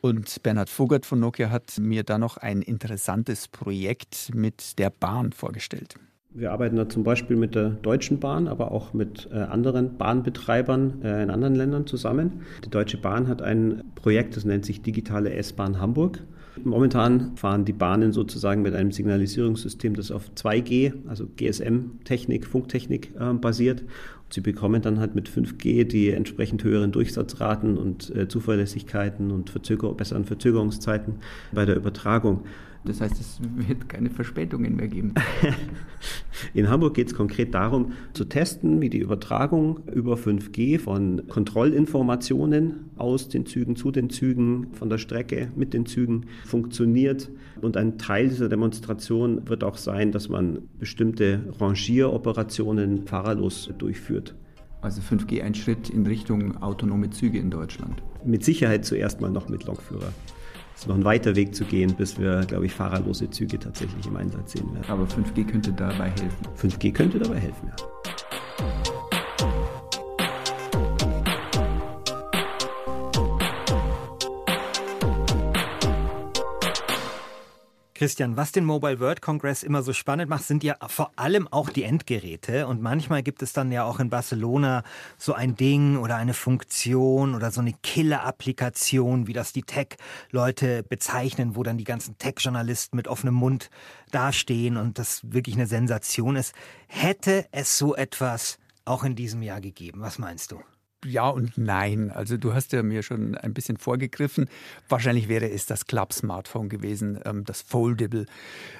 Und 0.00 0.42
Bernhard 0.42 0.70
Vogert 0.70 1.06
von 1.06 1.20
Nokia 1.20 1.50
hat 1.50 1.78
mir 1.78 2.02
da 2.02 2.18
noch 2.18 2.38
ein 2.38 2.62
interessantes 2.62 3.46
Projekt 3.48 4.34
mit 4.34 4.78
der 4.78 4.88
Bahn 4.88 5.32
vorgestellt. 5.32 5.96
Wir 6.36 6.50
arbeiten 6.50 6.74
da 6.74 6.88
zum 6.88 7.04
Beispiel 7.04 7.36
mit 7.36 7.54
der 7.54 7.70
Deutschen 7.70 8.18
Bahn, 8.18 8.48
aber 8.48 8.72
auch 8.72 8.92
mit 8.92 9.28
äh, 9.32 9.36
anderen 9.36 9.96
Bahnbetreibern 9.96 11.00
äh, 11.04 11.22
in 11.22 11.30
anderen 11.30 11.54
Ländern 11.54 11.86
zusammen. 11.86 12.42
Die 12.64 12.70
Deutsche 12.70 12.96
Bahn 12.96 13.28
hat 13.28 13.40
ein 13.40 13.84
Projekt, 13.94 14.36
das 14.36 14.44
nennt 14.44 14.64
sich 14.64 14.82
Digitale 14.82 15.32
S-Bahn 15.32 15.80
Hamburg. 15.80 16.24
Momentan 16.64 17.36
fahren 17.36 17.64
die 17.64 17.72
Bahnen 17.72 18.12
sozusagen 18.12 18.62
mit 18.62 18.74
einem 18.74 18.90
Signalisierungssystem, 18.90 19.94
das 19.94 20.10
auf 20.10 20.28
2G, 20.34 20.94
also 21.06 21.26
GSM-Technik, 21.36 22.46
Funktechnik 22.46 23.12
äh, 23.16 23.32
basiert. 23.34 23.82
Und 23.82 24.32
sie 24.32 24.40
bekommen 24.40 24.82
dann 24.82 24.98
halt 24.98 25.14
mit 25.14 25.28
5G 25.28 25.84
die 25.84 26.10
entsprechend 26.10 26.64
höheren 26.64 26.90
Durchsatzraten 26.90 27.78
und 27.78 28.12
äh, 28.14 28.26
Zuverlässigkeiten 28.26 29.30
und 29.30 29.50
Verzöger 29.50 29.94
besseren 29.94 30.24
Verzögerungszeiten 30.24 31.20
bei 31.52 31.64
der 31.64 31.76
Übertragung. 31.76 32.42
Das 32.86 33.00
heißt, 33.00 33.18
es 33.18 33.40
wird 33.56 33.88
keine 33.88 34.10
Verspätungen 34.10 34.76
mehr 34.76 34.88
geben. 34.88 35.14
In 36.54 36.68
Hamburg 36.68 36.94
geht 36.94 37.08
es 37.08 37.14
konkret 37.14 37.54
darum, 37.54 37.92
zu 38.12 38.26
testen, 38.26 38.82
wie 38.82 38.90
die 38.90 38.98
Übertragung 38.98 39.80
über 39.92 40.16
5G 40.16 40.78
von 40.78 41.26
Kontrollinformationen 41.28 42.90
aus 42.96 43.28
den 43.28 43.46
Zügen 43.46 43.76
zu 43.76 43.90
den 43.90 44.10
Zügen, 44.10 44.68
von 44.72 44.90
der 44.90 44.98
Strecke 44.98 45.48
mit 45.56 45.72
den 45.72 45.86
Zügen 45.86 46.26
funktioniert. 46.44 47.30
Und 47.62 47.78
ein 47.78 47.96
Teil 47.96 48.28
dieser 48.28 48.50
Demonstration 48.50 49.48
wird 49.48 49.64
auch 49.64 49.78
sein, 49.78 50.12
dass 50.12 50.28
man 50.28 50.58
bestimmte 50.78 51.54
Rangieroperationen 51.58 53.06
fahrerlos 53.06 53.70
durchführt. 53.78 54.34
Also 54.82 55.00
5G 55.00 55.42
ein 55.42 55.54
Schritt 55.54 55.88
in 55.88 56.06
Richtung 56.06 56.60
autonome 56.60 57.08
Züge 57.08 57.38
in 57.38 57.50
Deutschland. 57.50 58.02
Mit 58.26 58.44
Sicherheit 58.44 58.84
zuerst 58.84 59.22
mal 59.22 59.30
noch 59.30 59.48
mit 59.48 59.64
Lokführer. 59.64 60.12
Es 60.74 60.82
ist 60.82 60.88
noch 60.88 60.96
ein 60.96 61.04
weiter 61.04 61.36
Weg 61.36 61.54
zu 61.54 61.64
gehen, 61.64 61.94
bis 61.94 62.18
wir, 62.18 62.40
glaube 62.40 62.66
ich, 62.66 62.72
fahrerlose 62.72 63.30
Züge 63.30 63.58
tatsächlich 63.58 64.06
im 64.06 64.16
Einsatz 64.16 64.52
sehen 64.52 64.74
werden. 64.74 64.86
Aber 64.88 65.04
5G 65.04 65.46
könnte 65.46 65.72
dabei 65.72 66.10
helfen. 66.10 66.46
5G 66.60 66.92
könnte 66.92 67.18
dabei 67.18 67.38
helfen, 67.38 67.68
ja. 67.68 68.93
Christian, 78.04 78.36
was 78.36 78.52
den 78.52 78.66
Mobile 78.66 79.00
World 79.00 79.22
Congress 79.22 79.62
immer 79.62 79.82
so 79.82 79.94
spannend 79.94 80.28
macht, 80.28 80.44
sind 80.44 80.62
ja 80.62 80.76
vor 80.88 81.12
allem 81.16 81.48
auch 81.48 81.70
die 81.70 81.84
Endgeräte. 81.84 82.66
Und 82.66 82.82
manchmal 82.82 83.22
gibt 83.22 83.40
es 83.40 83.54
dann 83.54 83.72
ja 83.72 83.84
auch 83.84 83.98
in 83.98 84.10
Barcelona 84.10 84.82
so 85.16 85.32
ein 85.32 85.56
Ding 85.56 85.96
oder 85.96 86.16
eine 86.16 86.34
Funktion 86.34 87.34
oder 87.34 87.50
so 87.50 87.62
eine 87.62 87.72
Killer-Applikation, 87.72 89.26
wie 89.26 89.32
das 89.32 89.54
die 89.54 89.62
Tech-Leute 89.62 90.82
bezeichnen, 90.82 91.56
wo 91.56 91.62
dann 91.62 91.78
die 91.78 91.84
ganzen 91.84 92.18
Tech-Journalisten 92.18 92.94
mit 92.94 93.08
offenem 93.08 93.36
Mund 93.36 93.70
dastehen 94.10 94.76
und 94.76 94.98
das 94.98 95.22
wirklich 95.24 95.54
eine 95.54 95.66
Sensation 95.66 96.36
ist. 96.36 96.54
Hätte 96.88 97.46
es 97.52 97.78
so 97.78 97.96
etwas 97.96 98.58
auch 98.84 99.04
in 99.04 99.16
diesem 99.16 99.40
Jahr 99.40 99.62
gegeben? 99.62 100.02
Was 100.02 100.18
meinst 100.18 100.52
du? 100.52 100.60
Ja 101.04 101.28
und 101.28 101.58
nein. 101.58 102.10
Also 102.10 102.36
du 102.36 102.54
hast 102.54 102.72
ja 102.72 102.82
mir 102.82 103.02
schon 103.02 103.34
ein 103.36 103.54
bisschen 103.54 103.76
vorgegriffen. 103.76 104.48
Wahrscheinlich 104.88 105.28
wäre 105.28 105.50
es 105.50 105.66
das 105.66 105.86
Club-Smartphone 105.86 106.68
gewesen, 106.68 107.20
ähm, 107.24 107.44
das 107.44 107.62
Foldable. 107.62 108.26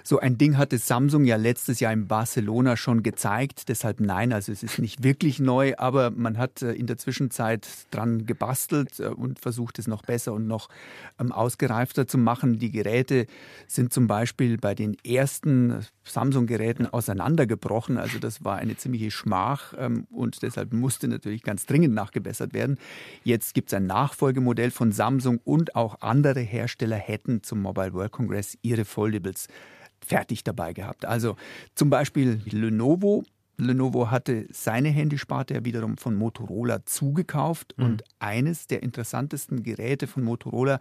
So 0.02 0.18
ein 0.18 0.38
Ding 0.38 0.56
hatte 0.56 0.78
Samsung 0.78 1.24
ja 1.24 1.36
letztes 1.36 1.80
Jahr 1.80 1.92
in 1.92 2.06
Barcelona 2.06 2.76
schon 2.76 3.02
gezeigt. 3.02 3.68
Deshalb 3.68 4.00
nein, 4.00 4.32
also 4.32 4.52
es 4.52 4.62
ist 4.62 4.78
nicht 4.78 5.02
wirklich 5.02 5.40
neu, 5.40 5.74
aber 5.76 6.10
man 6.10 6.38
hat 6.38 6.62
äh, 6.62 6.72
in 6.72 6.86
der 6.86 6.98
Zwischenzeit 6.98 7.68
dran 7.90 8.26
gebastelt 8.26 9.00
äh, 9.00 9.08
und 9.08 9.38
versucht 9.38 9.78
es 9.78 9.86
noch 9.86 10.02
besser 10.02 10.32
und 10.32 10.46
noch 10.46 10.68
ähm, 11.18 11.32
ausgereifter 11.32 12.06
zu 12.06 12.18
machen. 12.18 12.58
Die 12.58 12.70
Geräte 12.70 13.26
sind 13.66 13.92
zum 13.92 14.06
Beispiel 14.06 14.58
bei 14.58 14.74
den 14.74 14.96
ersten 15.04 15.84
Samsung-Geräten 16.04 16.86
auseinandergebrochen. 16.86 17.98
Also 17.98 18.18
das 18.18 18.44
war 18.44 18.56
eine 18.56 18.76
ziemliche 18.76 19.10
Schmach 19.10 19.74
ähm, 19.78 20.06
und 20.10 20.42
deshalb 20.42 20.72
musste 20.72 21.08
natürlich 21.08 21.42
ganz 21.42 21.66
dringend 21.66 21.94
nachgebessert 22.14 22.54
werden. 22.54 22.78
Jetzt 23.24 23.54
gibt 23.54 23.68
es 23.68 23.74
ein 23.74 23.86
Nachfolgemodell 23.86 24.70
von 24.70 24.92
Samsung 24.92 25.40
und 25.44 25.74
auch 25.74 26.00
andere 26.00 26.40
Hersteller 26.40 26.96
hätten 26.96 27.42
zum 27.42 27.60
Mobile 27.60 27.92
World 27.92 28.12
Congress 28.12 28.56
ihre 28.62 28.84
Foldables 28.84 29.48
fertig 30.04 30.44
dabei 30.44 30.72
gehabt. 30.72 31.04
Also 31.04 31.36
zum 31.74 31.90
Beispiel 31.90 32.40
Lenovo. 32.44 33.24
Lenovo 33.56 34.10
hatte 34.10 34.46
seine 34.50 34.88
Handysparte 34.88 35.54
ja 35.54 35.64
wiederum 35.64 35.96
von 35.96 36.16
Motorola 36.16 36.84
zugekauft 36.86 37.74
mhm. 37.76 37.84
und 37.84 38.04
eines 38.18 38.66
der 38.66 38.82
interessantesten 38.82 39.62
Geräte 39.62 40.06
von 40.06 40.24
Motorola 40.24 40.80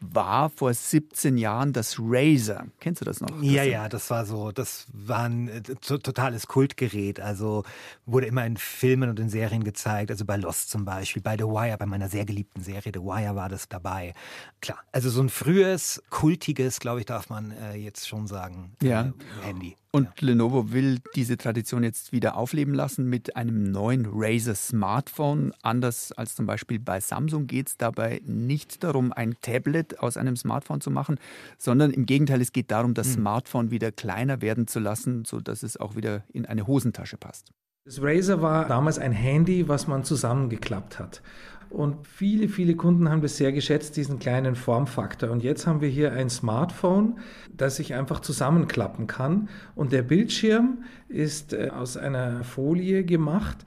war 0.00 0.50
vor 0.50 0.72
17 0.72 1.36
Jahren 1.36 1.72
das 1.72 1.96
Razer. 1.98 2.66
Kennst 2.80 3.00
du 3.00 3.04
das 3.04 3.20
noch? 3.20 3.42
Ja, 3.42 3.62
ja, 3.62 3.88
das 3.88 4.10
war 4.10 4.24
so, 4.24 4.50
das 4.52 4.86
war 4.92 5.24
ein 5.24 5.48
äh, 5.48 5.62
totales 5.62 6.46
Kultgerät. 6.46 7.20
Also 7.20 7.64
wurde 8.06 8.26
immer 8.26 8.44
in 8.46 8.56
Filmen 8.56 9.10
und 9.10 9.20
in 9.20 9.28
Serien 9.28 9.64
gezeigt. 9.64 10.10
Also 10.10 10.24
bei 10.24 10.36
Lost 10.36 10.70
zum 10.70 10.84
Beispiel, 10.84 11.22
bei 11.22 11.36
The 11.36 11.44
Wire, 11.44 11.76
bei 11.78 11.86
meiner 11.86 12.08
sehr 12.08 12.24
geliebten 12.24 12.62
Serie 12.62 12.92
The 12.94 13.00
Wire 13.00 13.36
war 13.36 13.48
das 13.48 13.68
dabei. 13.68 14.14
Klar, 14.60 14.78
also 14.92 15.10
so 15.10 15.22
ein 15.22 15.28
frühes, 15.28 16.02
kultiges, 16.10 16.80
glaube 16.80 17.00
ich, 17.00 17.06
darf 17.06 17.28
man 17.28 17.52
äh, 17.52 17.76
jetzt 17.76 18.08
schon 18.08 18.26
sagen, 18.26 18.72
ja. 18.82 19.02
Äh, 19.02 19.12
Handy. 19.46 19.76
Und 19.92 20.04
ja. 20.20 20.28
Lenovo 20.28 20.72
will 20.72 21.00
diese 21.16 21.36
Tradition 21.36 21.82
jetzt 21.82 22.12
wieder 22.12 22.36
aufleben 22.36 22.74
lassen 22.74 23.06
mit 23.06 23.34
einem 23.34 23.72
neuen 23.72 24.06
Razer 24.08 24.54
Smartphone. 24.54 25.52
Anders 25.62 26.12
als 26.12 26.36
zum 26.36 26.46
Beispiel 26.46 26.78
bei 26.78 27.00
Samsung 27.00 27.48
geht 27.48 27.68
es 27.68 27.76
dabei 27.76 28.20
nicht 28.24 28.84
darum, 28.84 29.12
ein 29.12 29.34
Tablet 29.40 29.89
aus 29.98 30.16
einem 30.16 30.36
Smartphone 30.36 30.80
zu 30.80 30.90
machen, 30.90 31.18
sondern 31.58 31.90
im 31.90 32.06
Gegenteil, 32.06 32.40
es 32.40 32.52
geht 32.52 32.70
darum, 32.70 32.94
das 32.94 33.08
hm. 33.08 33.14
Smartphone 33.14 33.70
wieder 33.70 33.92
kleiner 33.92 34.42
werden 34.42 34.66
zu 34.66 34.78
lassen, 34.78 35.24
sodass 35.24 35.62
es 35.62 35.76
auch 35.76 35.96
wieder 35.96 36.24
in 36.32 36.46
eine 36.46 36.66
Hosentasche 36.66 37.16
passt. 37.16 37.52
Das 37.84 38.00
Razer 38.02 38.42
war 38.42 38.68
damals 38.68 38.98
ein 38.98 39.12
Handy, 39.12 39.68
was 39.68 39.88
man 39.88 40.04
zusammengeklappt 40.04 40.98
hat. 40.98 41.22
Und 41.70 42.04
viele, 42.06 42.48
viele 42.48 42.74
Kunden 42.74 43.08
haben 43.08 43.22
das 43.22 43.36
sehr 43.36 43.52
geschätzt, 43.52 43.96
diesen 43.96 44.18
kleinen 44.18 44.56
Formfaktor. 44.56 45.30
Und 45.30 45.44
jetzt 45.44 45.68
haben 45.68 45.80
wir 45.80 45.88
hier 45.88 46.12
ein 46.12 46.28
Smartphone, 46.28 47.20
das 47.56 47.76
sich 47.76 47.94
einfach 47.94 48.20
zusammenklappen 48.20 49.06
kann. 49.06 49.48
Und 49.76 49.92
der 49.92 50.02
Bildschirm 50.02 50.82
ist 51.08 51.52
äh, 51.52 51.70
aus 51.72 51.96
einer 51.96 52.42
Folie 52.42 53.04
gemacht 53.04 53.58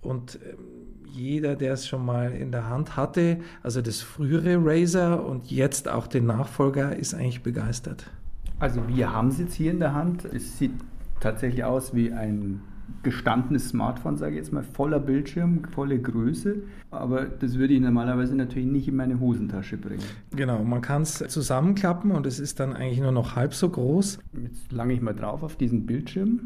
und 0.00 0.38
ähm, 0.42 0.89
jeder, 1.12 1.56
der 1.56 1.74
es 1.74 1.86
schon 1.86 2.04
mal 2.04 2.32
in 2.32 2.52
der 2.52 2.68
Hand 2.68 2.96
hatte, 2.96 3.38
also 3.62 3.82
das 3.82 4.00
frühere 4.00 4.58
Razer 4.60 5.24
und 5.24 5.50
jetzt 5.50 5.88
auch 5.88 6.06
den 6.06 6.26
Nachfolger, 6.26 6.96
ist 6.96 7.14
eigentlich 7.14 7.42
begeistert. 7.42 8.10
Also 8.58 8.86
wir 8.88 9.12
haben 9.12 9.28
es 9.28 9.38
jetzt 9.38 9.54
hier 9.54 9.70
in 9.70 9.80
der 9.80 9.94
Hand. 9.94 10.24
Es 10.24 10.58
sieht 10.58 10.72
tatsächlich 11.20 11.64
aus 11.64 11.94
wie 11.94 12.12
ein 12.12 12.60
gestandenes 13.02 13.70
Smartphone, 13.70 14.16
sage 14.16 14.32
ich 14.32 14.38
jetzt 14.38 14.52
mal, 14.52 14.62
voller 14.62 14.98
Bildschirm, 14.98 15.64
volle 15.72 15.98
Größe. 15.98 16.56
Aber 16.90 17.24
das 17.24 17.56
würde 17.56 17.74
ich 17.74 17.80
normalerweise 17.80 18.34
natürlich 18.34 18.68
nicht 18.68 18.88
in 18.88 18.96
meine 18.96 19.20
Hosentasche 19.20 19.76
bringen. 19.76 20.04
Genau, 20.34 20.62
man 20.64 20.82
kann 20.82 21.02
es 21.02 21.24
zusammenklappen 21.28 22.10
und 22.10 22.26
es 22.26 22.38
ist 22.38 22.60
dann 22.60 22.74
eigentlich 22.74 23.00
nur 23.00 23.12
noch 23.12 23.36
halb 23.36 23.54
so 23.54 23.68
groß. 23.68 24.18
Jetzt 24.42 24.72
lange 24.72 24.92
ich 24.92 25.00
mal 25.00 25.14
drauf 25.14 25.42
auf 25.42 25.56
diesen 25.56 25.86
Bildschirm. 25.86 26.40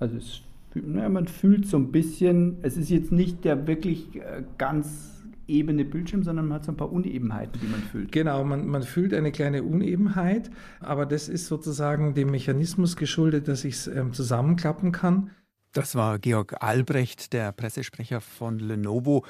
Also 0.00 0.16
es, 0.16 0.42
naja, 0.74 1.08
man 1.08 1.26
fühlt 1.26 1.66
so 1.66 1.76
ein 1.76 1.90
bisschen, 1.92 2.58
es 2.62 2.76
ist 2.76 2.90
jetzt 2.90 3.12
nicht 3.12 3.44
der 3.44 3.66
wirklich 3.66 4.16
äh, 4.16 4.44
ganz 4.58 5.18
ebene 5.46 5.84
Bildschirm, 5.84 6.22
sondern 6.22 6.46
man 6.46 6.56
hat 6.56 6.64
so 6.64 6.72
ein 6.72 6.76
paar 6.76 6.92
Unebenheiten, 6.92 7.58
die 7.60 7.66
man 7.66 7.80
fühlt. 7.80 8.12
Genau, 8.12 8.44
man, 8.44 8.66
man 8.66 8.82
fühlt 8.82 9.14
eine 9.14 9.32
kleine 9.32 9.62
Unebenheit, 9.62 10.50
aber 10.80 11.06
das 11.06 11.28
ist 11.28 11.46
sozusagen 11.46 12.14
dem 12.14 12.30
Mechanismus 12.30 12.96
geschuldet, 12.96 13.48
dass 13.48 13.64
ich 13.64 13.74
es 13.74 13.86
ähm, 13.86 14.12
zusammenklappen 14.12 14.92
kann. 14.92 15.30
Das 15.72 15.94
war 15.94 16.18
Georg 16.18 16.62
Albrecht, 16.62 17.32
der 17.32 17.52
Pressesprecher 17.52 18.20
von 18.20 18.58
Lenovo. 18.58 19.24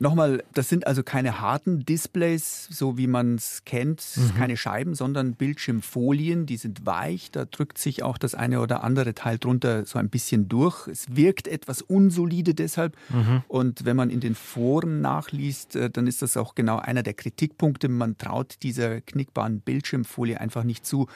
Nochmal, 0.00 0.44
das 0.54 0.68
sind 0.68 0.86
also 0.86 1.02
keine 1.02 1.40
harten 1.40 1.84
Displays, 1.84 2.68
so 2.70 2.96
wie 2.96 3.08
man 3.08 3.34
es 3.34 3.62
kennt, 3.64 4.04
mhm. 4.16 4.36
keine 4.36 4.56
Scheiben, 4.56 4.94
sondern 4.94 5.34
Bildschirmfolien, 5.34 6.46
die 6.46 6.56
sind 6.56 6.86
weich, 6.86 7.32
da 7.32 7.44
drückt 7.44 7.78
sich 7.78 8.04
auch 8.04 8.16
das 8.16 8.34
eine 8.36 8.60
oder 8.60 8.84
andere 8.84 9.14
Teil 9.14 9.38
drunter 9.38 9.84
so 9.86 9.98
ein 9.98 10.08
bisschen 10.08 10.48
durch. 10.48 10.86
Es 10.86 11.16
wirkt 11.16 11.48
etwas 11.48 11.82
unsolide 11.82 12.54
deshalb 12.54 12.96
mhm. 13.08 13.42
und 13.48 13.84
wenn 13.84 13.96
man 13.96 14.10
in 14.10 14.20
den 14.20 14.36
Foren 14.36 15.00
nachliest, 15.00 15.74
äh, 15.74 15.90
dann 15.90 16.06
ist 16.06 16.22
das 16.22 16.36
auch 16.36 16.54
genau 16.54 16.78
einer 16.78 17.02
der 17.02 17.14
Kritikpunkte. 17.14 17.88
Man 17.88 18.16
traut 18.18 18.62
dieser 18.62 19.00
knickbaren 19.00 19.60
Bildschirmfolie 19.60 20.40
einfach 20.40 20.62
nicht 20.62 20.86
zu, 20.86 21.08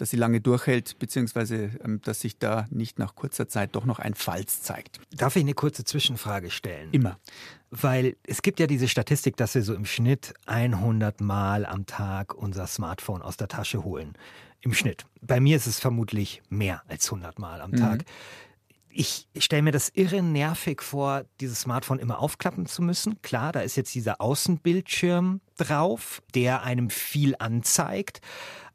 dass 0.00 0.08
sie 0.08 0.16
lange 0.16 0.40
durchhält, 0.40 0.98
beziehungsweise 0.98 1.70
ähm, 1.84 2.00
dass 2.02 2.22
sich 2.22 2.38
da 2.38 2.66
nicht 2.70 2.98
nach 2.98 3.14
kurzer 3.14 3.48
Zeit 3.48 3.76
doch 3.76 3.84
noch 3.84 3.98
ein 3.98 4.14
Falz 4.14 4.62
zeigt. 4.62 4.98
Darf 5.14 5.36
ich 5.36 5.42
eine 5.42 5.52
kurze 5.52 5.84
Zwischenfrage 5.84 6.50
stellen? 6.50 6.88
Immer. 6.92 7.18
Weil 7.70 8.16
es 8.26 8.40
gibt 8.40 8.60
ja 8.60 8.66
diese 8.66 8.88
Statistik, 8.88 9.36
dass 9.36 9.54
wir 9.54 9.62
so 9.62 9.74
im 9.74 9.84
Schnitt 9.84 10.32
100 10.46 11.20
Mal 11.20 11.66
am 11.66 11.84
Tag 11.84 12.34
unser 12.34 12.66
Smartphone 12.66 13.20
aus 13.20 13.36
der 13.36 13.48
Tasche 13.48 13.84
holen. 13.84 14.14
Im 14.62 14.72
Schnitt. 14.72 15.04
Bei 15.20 15.38
mir 15.38 15.56
ist 15.56 15.66
es 15.66 15.78
vermutlich 15.78 16.42
mehr 16.48 16.82
als 16.88 17.06
100 17.06 17.38
Mal 17.38 17.60
am 17.60 17.72
mhm. 17.72 17.76
Tag. 17.76 18.04
Ich 18.88 19.28
stelle 19.36 19.62
mir 19.62 19.70
das 19.70 19.90
irre 19.90 20.22
nervig 20.22 20.80
vor, 20.80 21.24
dieses 21.40 21.60
Smartphone 21.60 21.98
immer 21.98 22.20
aufklappen 22.20 22.64
zu 22.64 22.80
müssen. 22.80 23.20
Klar, 23.20 23.52
da 23.52 23.60
ist 23.60 23.76
jetzt 23.76 23.94
dieser 23.94 24.20
Außenbildschirm 24.20 25.42
drauf, 25.58 26.22
der 26.34 26.62
einem 26.62 26.88
viel 26.88 27.36
anzeigt. 27.38 28.20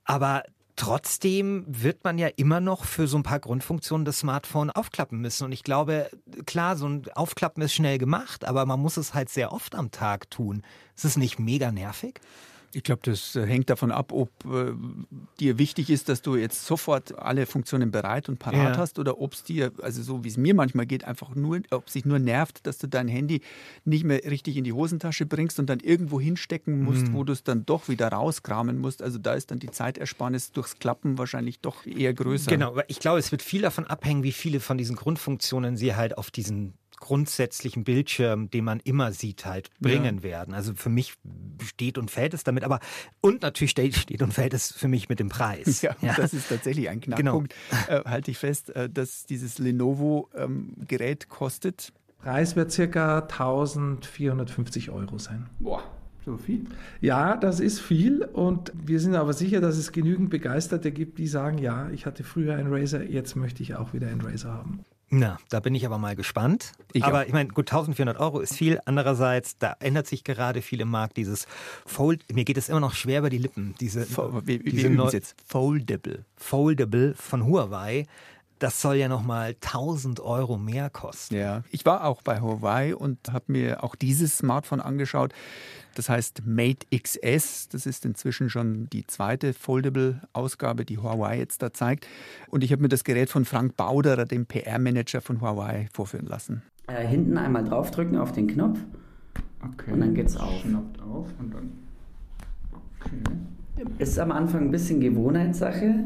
Aber 0.06 0.44
Trotzdem 0.78 1.64
wird 1.68 2.04
man 2.04 2.18
ja 2.18 2.28
immer 2.28 2.60
noch 2.60 2.84
für 2.84 3.08
so 3.08 3.18
ein 3.18 3.24
paar 3.24 3.40
Grundfunktionen 3.40 4.04
das 4.04 4.20
Smartphone 4.20 4.70
aufklappen 4.70 5.20
müssen. 5.20 5.46
Und 5.46 5.54
ich 5.54 5.64
glaube, 5.64 6.10
klar, 6.46 6.76
so 6.76 6.88
ein 6.88 7.04
Aufklappen 7.16 7.64
ist 7.64 7.74
schnell 7.74 7.98
gemacht, 7.98 8.44
aber 8.44 8.66
man 8.66 8.82
muss 8.82 8.98
es 8.98 9.14
halt 9.14 9.30
sehr 9.30 9.54
oft 9.54 9.74
am 9.74 9.92
Tag 9.92 10.30
tun. 10.30 10.64
Ist 10.96 11.06
es 11.06 11.16
nicht 11.16 11.40
mega 11.40 11.72
nervig? 11.72 12.20
Ich 12.76 12.84
glaube, 12.84 13.00
das 13.06 13.38
äh, 13.38 13.46
hängt 13.46 13.70
davon 13.70 13.90
ab, 13.90 14.12
ob 14.12 14.30
äh, 14.44 14.74
dir 15.40 15.58
wichtig 15.58 15.90
ist, 15.90 16.10
dass 16.10 16.22
du 16.22 16.36
jetzt 16.36 16.66
sofort 16.66 17.18
alle 17.18 17.46
Funktionen 17.46 17.90
bereit 17.90 18.28
und 18.28 18.38
parat 18.38 18.76
ja. 18.76 18.78
hast 18.78 19.00
oder 19.00 19.22
ob 19.22 19.34
es 19.34 19.44
dir, 19.44 19.72
also 19.82 20.04
so 20.04 20.26
wie 20.26 20.28
es 20.28 20.36
mir 20.36 20.54
manchmal 20.54 20.86
geht, 20.86 21.06
einfach 21.06 21.36
nur, 21.36 21.62
ob 21.72 21.90
sich 21.90 22.04
nur 22.04 22.20
nervt, 22.20 22.68
dass 22.68 22.78
du 22.78 22.88
dein 22.88 23.08
Handy 23.08 23.40
nicht 23.86 24.04
mehr 24.04 24.22
richtig 24.26 24.58
in 24.58 24.66
die 24.66 24.74
Hosentasche 24.74 25.26
bringst 25.26 25.58
und 25.58 25.70
dann 25.70 25.80
irgendwo 25.80 26.20
hinstecken 26.20 26.84
musst, 26.84 27.08
mhm. 27.08 27.14
wo 27.14 27.24
du 27.24 27.32
es 27.32 27.46
dann 27.46 27.66
doch 27.66 27.88
wieder 27.88 28.10
rauskramen 28.10 28.78
musst. 28.78 29.02
Also 29.02 29.20
da 29.20 29.36
ist 29.36 29.52
dann 29.52 29.60
die 29.60 29.72
Zeitersparnis 29.72 30.52
durchs 30.52 30.78
Klappen 30.78 31.18
wahrscheinlich 31.18 31.62
doch 31.62 31.86
eher 31.86 32.14
größer. 32.14 32.52
Genau, 32.52 32.78
ich 32.90 33.00
glaube, 33.00 33.20
es 33.20 33.32
wird 33.32 33.42
viel 33.42 33.62
davon 33.62 33.86
abhängen, 33.86 34.24
wie 34.24 34.34
viele 34.34 34.60
von 34.60 34.78
diesen 34.78 34.98
Grundfunktionen 34.98 35.78
sie 35.78 35.96
halt 35.96 36.18
auf 36.18 36.30
diesen 36.30 36.74
grundsätzlichen 37.06 37.84
Bildschirm, 37.84 38.50
den 38.50 38.66
man 38.66 38.80
immer 38.80 39.12
sieht, 39.12 39.46
halt 39.46 39.70
bringen 39.80 40.18
ja. 40.18 40.24
werden. 40.24 40.56
Also 40.56 40.74
für 40.74 40.90
mich 40.90 41.14
steht 41.64 42.00
und 42.00 42.10
fällt 42.10 42.34
es 42.34 42.44
damit, 42.44 42.64
aber 42.64 42.80
und 43.22 43.44
natürlich 43.44 43.70
steht, 43.70 43.96
steht 43.96 44.24
und 44.24 44.34
fällt 44.34 44.56
es 44.56 44.74
für 44.74 44.88
mich 44.88 45.08
mit 45.08 45.20
dem 45.20 45.30
Preis. 45.30 45.82
Ja, 45.86 45.96
ja. 46.02 46.16
das 46.16 46.34
ist 46.34 46.50
tatsächlich 46.50 46.90
ein 46.90 47.00
Knackpunkt. 47.00 47.54
Genau. 47.78 48.00
Äh, 48.00 48.10
halte 48.10 48.32
ich 48.32 48.40
fest, 48.40 48.76
äh, 48.76 48.90
dass 48.90 49.28
dieses 49.28 49.60
Lenovo-Gerät 49.60 51.24
ähm, 51.24 51.30
kostet. 51.30 51.94
Preis 52.20 52.56
wird 52.56 52.72
circa 52.72 53.20
1450 53.20 54.90
Euro 54.90 55.20
sein. 55.20 55.48
Boah. 55.60 55.84
So 56.26 56.38
viel? 56.38 56.66
Ja, 57.02 57.38
das 57.38 57.60
ist 57.60 57.80
viel 57.80 58.24
und 58.24 58.72
wir 58.74 59.00
sind 59.00 59.14
aber 59.14 59.34
sicher, 59.34 59.62
dass 59.62 59.78
es 59.78 59.92
genügend 59.92 60.32
Begeisterte 60.32 60.92
gibt, 60.92 61.20
die 61.20 61.28
sagen, 61.28 61.60
ja, 61.60 61.90
ich 61.92 62.08
hatte 62.08 62.24
früher 62.24 62.56
ein 62.56 62.66
Razer, 62.74 63.04
jetzt 63.04 63.36
möchte 63.36 63.62
ich 63.62 63.76
auch 63.76 63.94
wieder 63.94 64.08
ein 64.08 64.22
Razer 64.22 64.52
haben. 64.52 64.80
Na, 65.18 65.38
da 65.50 65.62
bin 65.62 65.74
ich 65.76 65.86
aber 65.86 65.98
mal 65.98 66.16
gespannt. 66.16 66.74
Ich 66.92 67.04
aber 67.06 67.22
auch. 67.22 67.26
ich 67.26 67.32
meine, 67.32 67.48
gut, 67.50 67.70
1400 67.72 68.20
Euro 68.20 68.42
ist 68.42 68.54
viel. 68.54 68.82
Andererseits, 68.84 69.58
da 69.58 69.76
ändert 69.80 70.08
sich 70.08 70.26
gerade 70.26 70.62
viel 70.62 70.82
im 70.82 70.90
Markt. 70.90 71.16
Dieses 71.16 71.48
Fold, 71.86 72.22
mir 72.34 72.44
geht 72.44 72.58
es 72.58 72.68
immer 72.68 72.82
noch 72.82 72.94
schwer 72.94 73.20
über 73.20 73.30
die 73.30 73.38
Lippen. 73.38 73.76
Diese, 73.80 74.06
wie, 74.46 74.60
diese 74.60 74.90
wie 74.90 75.16
jetzt? 75.16 75.36
Foldable. 75.48 76.26
Foldable 76.36 77.14
von 77.16 77.46
Huawei 77.46 78.08
das 78.60 78.82
soll 78.82 78.96
ja 78.96 79.08
nochmal 79.08 79.56
1000 79.62 80.20
Euro 80.20 80.58
mehr 80.58 80.90
kosten. 80.90 81.36
Ja, 81.36 81.64
ich 81.72 81.86
war 81.86 82.06
auch 82.06 82.22
bei 82.22 82.42
Huawei 82.42 82.96
und 82.96 83.32
habe 83.32 83.46
mir 83.48 83.84
auch 83.84 83.96
dieses 83.96 84.38
Smartphone 84.38 84.80
angeschaut. 84.80 85.34
Das 85.96 86.10
heißt 86.10 86.46
Mate 86.46 86.86
XS. 86.96 87.70
Das 87.70 87.86
ist 87.86 88.06
inzwischen 88.06 88.50
schon 88.50 88.90
die 88.90 89.08
zweite 89.08 89.54
Foldable-Ausgabe, 89.54 90.86
die 90.86 90.98
Huawei 90.98 91.38
jetzt 91.38 91.62
da 91.62 91.74
zeigt. 91.74 92.08
Und 92.50 92.64
ich 92.64 92.72
habe 92.72 92.82
mir 92.82 92.90
das 92.90 93.04
Gerät 93.04 93.30
von 93.30 93.46
Frank 93.46 93.78
Bauderer, 93.78 94.26
dem 94.26 94.46
PR-Manager 94.46 95.22
von 95.22 95.42
Huawei, 95.42 95.88
vorführen 95.94 96.28
lassen. 96.28 96.64
Äh, 96.88 97.06
hinten 97.08 97.38
einmal 97.38 97.64
draufdrücken 97.64 98.18
auf 98.18 98.32
den 98.32 98.48
Knopf. 98.48 98.80
Okay. 99.74 99.92
Und 99.92 100.02
dann 100.02 100.14
geht's 100.14 100.38
auf. 100.38 100.62
Schnappt 100.62 101.02
auf 101.02 101.28
und 101.40 101.54
dann. 101.54 101.72
Okay. 103.00 103.86
Ist 103.98 104.20
am 104.20 104.32
Anfang 104.32 104.66
ein 104.66 104.72
bisschen 104.72 105.00
Gewohnheitssache. 105.00 106.06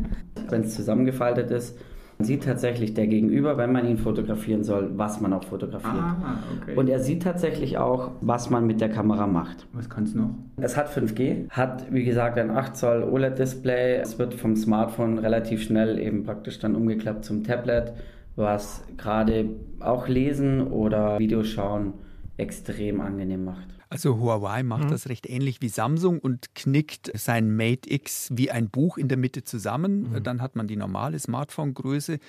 Wenn 0.50 0.62
es 0.62 0.76
zusammengefaltet 0.76 1.52
ist, 1.52 1.78
sieht 2.22 2.44
tatsächlich 2.44 2.94
der 2.94 3.08
Gegenüber, 3.08 3.58
wenn 3.58 3.72
man 3.72 3.88
ihn 3.88 3.98
fotografieren 3.98 4.64
soll, 4.66 4.92
was 4.98 5.22
man 5.22 5.32
auch 5.32 5.46
fotografiert. 5.46 5.94
Ah, 5.96 6.40
okay. 6.62 6.76
Und 6.76 6.90
er 6.90 7.00
sieht 7.00 7.24
tatsächlich 7.24 7.78
auch, 7.78 8.12
was 8.20 8.50
man 8.50 8.68
mit 8.68 8.82
der 8.82 8.90
Kamera 8.90 9.26
macht. 9.26 9.68
Was 9.72 9.90
kann 9.90 10.04
es 10.04 10.16
noch? 10.16 10.32
Es 10.58 10.76
hat 10.76 10.90
5G, 10.90 11.50
hat 11.50 11.86
wie 11.92 12.04
gesagt 12.04 12.38
ein 12.38 12.52
8 12.52 12.76
Zoll 12.76 13.04
OLED-Display. 13.04 14.02
Es 14.02 14.20
wird 14.20 14.34
vom 14.34 14.58
Smartphone 14.58 15.18
relativ 15.18 15.64
schnell 15.64 15.98
eben 15.98 16.24
praktisch 16.24 16.60
dann 16.60 16.76
umgeklappt 16.76 17.24
zum 17.24 17.46
Tablet, 17.46 17.94
was 18.36 18.84
gerade 18.98 19.50
auch 19.80 20.10
Lesen 20.10 20.68
oder 20.68 21.20
Videos 21.20 21.48
schauen 21.48 21.94
extrem 22.36 23.00
angenehm 23.00 23.46
macht. 23.46 23.79
Also 23.90 24.20
Huawei 24.20 24.62
macht 24.62 24.86
mhm. 24.86 24.90
das 24.90 25.10
recht 25.10 25.28
ähnlich 25.28 25.62
wie 25.62 25.70
Samsung 25.70 26.20
und 26.20 26.54
knickt 26.54 27.12
sein 27.16 27.56
Mate 27.56 27.92
X 27.92 28.30
wie 28.32 28.52
ein 28.52 28.70
Buch 28.70 28.98
in 28.98 29.08
der 29.08 29.18
Mitte 29.18 29.44
zusammen. 29.44 30.12
Mhm. 30.12 30.24
Dann 30.24 30.42
hat 30.42 30.56
man 30.56 30.68
die 30.68 30.76
normale 30.76 31.18
Smartphone-Größe. 31.18 32.20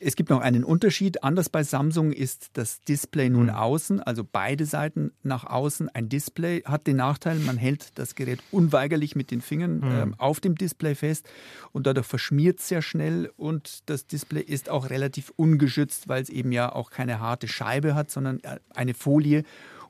Es 0.00 0.16
gibt 0.16 0.30
noch 0.30 0.40
einen 0.40 0.64
Unterschied. 0.64 1.24
Anders 1.24 1.48
bei 1.48 1.64
Samsung 1.64 2.12
ist 2.12 2.50
das 2.52 2.82
Display 2.82 3.30
nun 3.30 3.46
mhm. 3.46 3.54
außen, 3.54 4.00
also 4.00 4.22
beide 4.22 4.66
Seiten 4.66 5.12
nach 5.22 5.44
außen. 5.44 5.88
Ein 5.88 6.08
Display 6.10 6.62
hat 6.64 6.86
den 6.86 6.96
Nachteil, 6.96 7.38
man 7.38 7.56
hält 7.56 7.98
das 7.98 8.14
Gerät 8.14 8.40
unweigerlich 8.50 9.16
mit 9.16 9.30
den 9.30 9.40
Fingern 9.40 9.78
mhm. 9.78 10.12
äh, 10.12 10.16
auf 10.18 10.40
dem 10.40 10.54
Display 10.56 10.94
fest 10.94 11.28
und 11.72 11.86
dadurch 11.86 12.06
verschmiert 12.06 12.60
es 12.60 12.68
sehr 12.68 12.82
schnell 12.82 13.32
und 13.36 13.88
das 13.88 14.06
Display 14.06 14.42
ist 14.42 14.68
auch 14.68 14.90
relativ 14.90 15.32
ungeschützt, 15.36 16.06
weil 16.06 16.22
es 16.22 16.28
eben 16.28 16.52
ja 16.52 16.70
auch 16.70 16.90
keine 16.90 17.18
harte 17.18 17.48
Scheibe 17.48 17.94
hat, 17.94 18.10
sondern 18.10 18.40
äh, 18.40 18.58
eine 18.74 18.94
Folie 18.94 19.42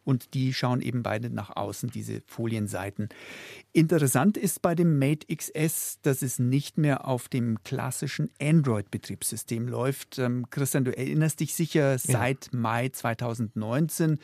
und 0.04 0.34
die 0.34 0.52
schauen 0.54 0.80
eben 0.80 1.02
beide 1.02 1.30
nach 1.30 1.56
außen, 1.56 1.90
diese 1.90 2.22
Folienseiten. 2.26 3.08
Interessant 3.72 4.36
ist 4.36 4.62
bei 4.62 4.74
dem 4.74 4.98
Mate 4.98 5.26
XS, 5.34 6.00
dass 6.02 6.22
es 6.22 6.38
nicht 6.38 6.78
mehr 6.78 7.06
auf 7.06 7.28
dem 7.28 7.62
klassischen 7.62 8.30
Android-Betriebssystem 8.40 9.68
läuft. 9.68 10.18
Ähm, 10.18 10.50
Christian, 10.50 10.84
du 10.84 10.96
erinnerst 10.96 11.40
dich 11.40 11.54
sicher, 11.54 11.98
seit 11.98 12.50
ja. 12.52 12.58
Mai 12.58 12.88
2019 12.88 14.18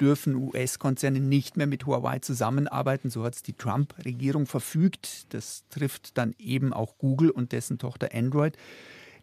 dürfen 0.00 0.34
US-Konzerne 0.34 1.20
nicht 1.20 1.56
mehr 1.56 1.66
mit 1.66 1.86
Huawei 1.86 2.20
zusammenarbeiten. 2.20 3.10
So 3.10 3.24
hat 3.24 3.34
es 3.34 3.42
die 3.42 3.54
Trump-Regierung 3.54 4.46
verfügt. 4.46 5.32
Das 5.34 5.64
trifft 5.70 6.16
dann 6.16 6.34
eben 6.38 6.72
auch 6.72 6.98
Google 6.98 7.30
und 7.30 7.52
dessen 7.52 7.78
Tochter 7.78 8.10
Android. 8.14 8.56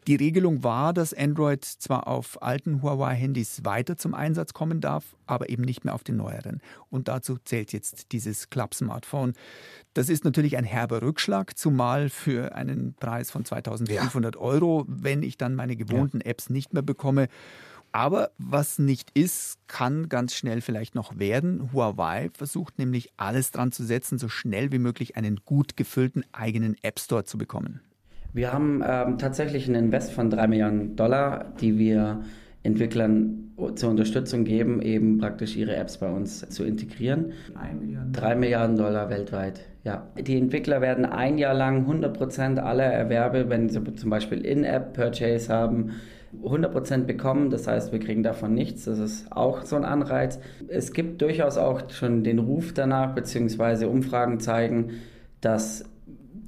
Die 0.08 0.16
Regelung 0.16 0.64
war, 0.64 0.94
dass 0.94 1.16
Android 1.16 1.66
zwar 1.66 2.08
auf 2.08 2.42
alten 2.44 2.84
Huawei-Handys 2.84 3.66
weiter 3.66 3.98
zum 3.98 4.14
Einsatz 4.14 4.54
kommen 4.54 4.80
darf, 4.80 5.16
aber 5.26 5.50
eben 5.50 5.64
nicht 5.64 5.84
mehr 5.84 5.96
auf 5.96 6.04
den 6.04 6.18
neueren. 6.18 6.62
Und 6.92 7.08
dazu 7.08 7.38
zählt 7.44 7.74
jetzt 7.74 8.12
dieses 8.12 8.52
Club-Smartphone. 8.52 9.34
Das 9.96 10.10
ist 10.10 10.24
natürlich 10.24 10.58
ein 10.58 10.64
herber 10.64 11.02
Rückschlag, 11.02 11.58
zumal 11.58 12.10
für 12.10 12.54
einen 12.54 12.94
Preis 12.94 13.32
von 13.32 13.46
2500 13.46 14.36
ja. 14.36 14.42
Euro, 14.42 14.86
wenn 14.88 15.24
ich 15.24 15.40
dann 15.40 15.56
meine 15.56 15.76
gewohnten 15.76 16.20
ja. 16.20 16.28
Apps 16.28 16.52
nicht 16.52 16.74
mehr 16.74 16.84
bekomme. 16.84 17.28
Aber 17.92 18.30
was 18.38 18.78
nicht 18.78 19.10
ist, 19.16 19.58
kann 19.68 20.10
ganz 20.10 20.36
schnell 20.36 20.62
vielleicht 20.62 20.94
noch 20.94 21.18
werden. 21.18 21.72
Huawei 21.74 22.30
versucht 22.34 22.78
nämlich 22.78 23.10
alles 23.18 23.50
dran 23.52 23.72
zu 23.72 23.84
setzen, 23.84 24.20
so 24.20 24.30
schnell 24.30 24.72
wie 24.72 24.80
möglich 24.80 25.16
einen 25.16 25.40
gut 25.46 25.78
gefüllten 25.78 26.26
eigenen 26.32 26.76
App 26.84 27.00
Store 27.00 27.24
zu 27.24 27.40
bekommen. 27.40 27.80
Wir 28.36 28.52
haben 28.52 28.84
ähm, 28.86 29.18
tatsächlich 29.18 29.66
einen 29.66 29.86
Invest 29.86 30.12
von 30.12 30.30
3 30.30 30.48
Milliarden 30.48 30.98
Dollar, 30.98 31.54
die 31.62 31.78
wir 31.78 32.20
Entwicklern 32.64 33.54
zur 33.76 33.92
Unterstützung 33.92 34.44
geben, 34.44 34.82
eben 34.82 35.20
praktisch 35.20 35.56
ihre 35.56 35.78
Apps 35.78 36.00
bei 36.00 36.12
uns 36.12 36.42
zu 36.50 36.66
integrieren. 36.66 37.32
3 37.54 37.74
Milliarden, 37.76 38.12
3 38.12 38.36
Milliarden 38.36 38.76
Dollar 38.76 39.10
weltweit, 39.10 39.62
ja. 39.86 40.10
Die 40.20 40.38
Entwickler 40.38 40.82
werden 40.82 41.06
ein 41.06 41.38
Jahr 41.38 41.54
lang 41.54 41.90
100% 41.90 42.58
aller 42.58 42.84
Erwerbe, 42.84 43.50
wenn 43.50 43.70
sie 43.70 43.82
zum 43.96 44.10
Beispiel 44.10 44.46
In-App-Purchase 44.46 45.54
haben, 45.54 45.92
100% 46.44 47.06
bekommen. 47.06 47.50
Das 47.50 47.68
heißt, 47.68 47.94
wir 47.94 48.00
kriegen 48.00 48.22
davon 48.24 48.54
nichts. 48.54 48.84
Das 48.84 49.00
ist 49.00 49.32
auch 49.32 49.64
so 49.64 49.78
ein 49.78 49.86
Anreiz. 49.86 50.42
Es 50.68 50.92
gibt 50.92 51.22
durchaus 51.22 51.56
auch 51.56 51.90
schon 51.90 52.26
den 52.26 52.40
Ruf 52.40 52.74
danach, 52.74 53.16
beziehungsweise 53.16 53.88
Umfragen 53.88 54.42
zeigen, 54.42 54.90
dass 55.40 55.86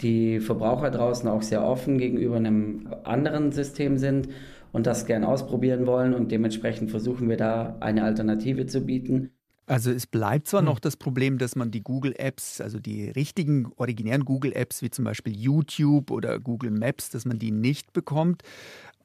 die 0.02 0.40
Verbraucher 0.40 0.92
draußen 0.92 1.30
auch 1.30 1.42
sehr 1.42 1.64
offen 1.64 1.98
gegenüber 1.98 2.38
einem 2.38 2.88
anderen 3.04 3.52
System 3.52 3.98
sind 3.98 4.30
und 4.72 4.88
das 4.88 5.06
gern 5.06 5.24
ausprobieren 5.24 5.88
wollen 5.88 6.14
und 6.14 6.32
dementsprechend 6.32 6.92
versuchen 6.92 7.30
wir 7.30 7.38
da 7.38 7.78
eine 7.80 8.04
Alternative 8.04 8.66
zu 8.66 8.86
bieten. 8.86 9.37
Also 9.68 9.92
es 9.92 10.08
bleibt 10.08 10.48
zwar 10.48 10.62
hm. 10.62 10.66
noch 10.66 10.80
das 10.80 10.96
Problem, 10.96 11.38
dass 11.38 11.56
man 11.56 11.72
die 11.72 11.84
Google-Apps, 11.84 12.62
also 12.62 12.80
die 12.80 13.10
richtigen 13.10 13.72
originären 13.76 14.24
Google-Apps 14.24 14.82
wie 14.82 14.90
zum 14.90 15.04
Beispiel 15.06 15.36
YouTube 15.36 16.10
oder 16.10 16.40
Google 16.40 16.72
Maps, 16.72 17.10
dass 17.10 17.26
man 17.26 17.38
die 17.38 17.52
nicht 17.52 17.92
bekommt. 17.94 18.44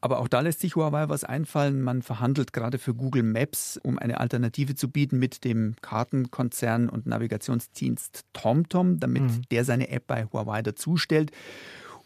Aber 0.01 0.19
auch 0.19 0.27
da 0.27 0.41
lässt 0.41 0.61
sich 0.61 0.75
Huawei 0.75 1.09
was 1.09 1.23
einfallen. 1.23 1.81
Man 1.81 2.03
verhandelt 2.03 2.53
gerade 2.53 2.79
für 2.79 2.93
Google 2.93 3.23
Maps, 3.23 3.79
um 3.83 3.99
eine 3.99 4.19
Alternative 4.19 4.75
zu 4.75 4.89
bieten 4.89 5.19
mit 5.19 5.45
dem 5.45 5.77
Kartenkonzern 5.81 6.89
und 6.89 7.07
Navigationsdienst 7.07 8.25
TomTom, 8.33 8.99
damit 8.99 9.23
mhm. 9.23 9.43
der 9.53 9.65
seine 9.65 9.91
App 9.91 10.09
bei 10.09 10.25
Huawei 10.25 10.63
dazustellt. 10.63 11.31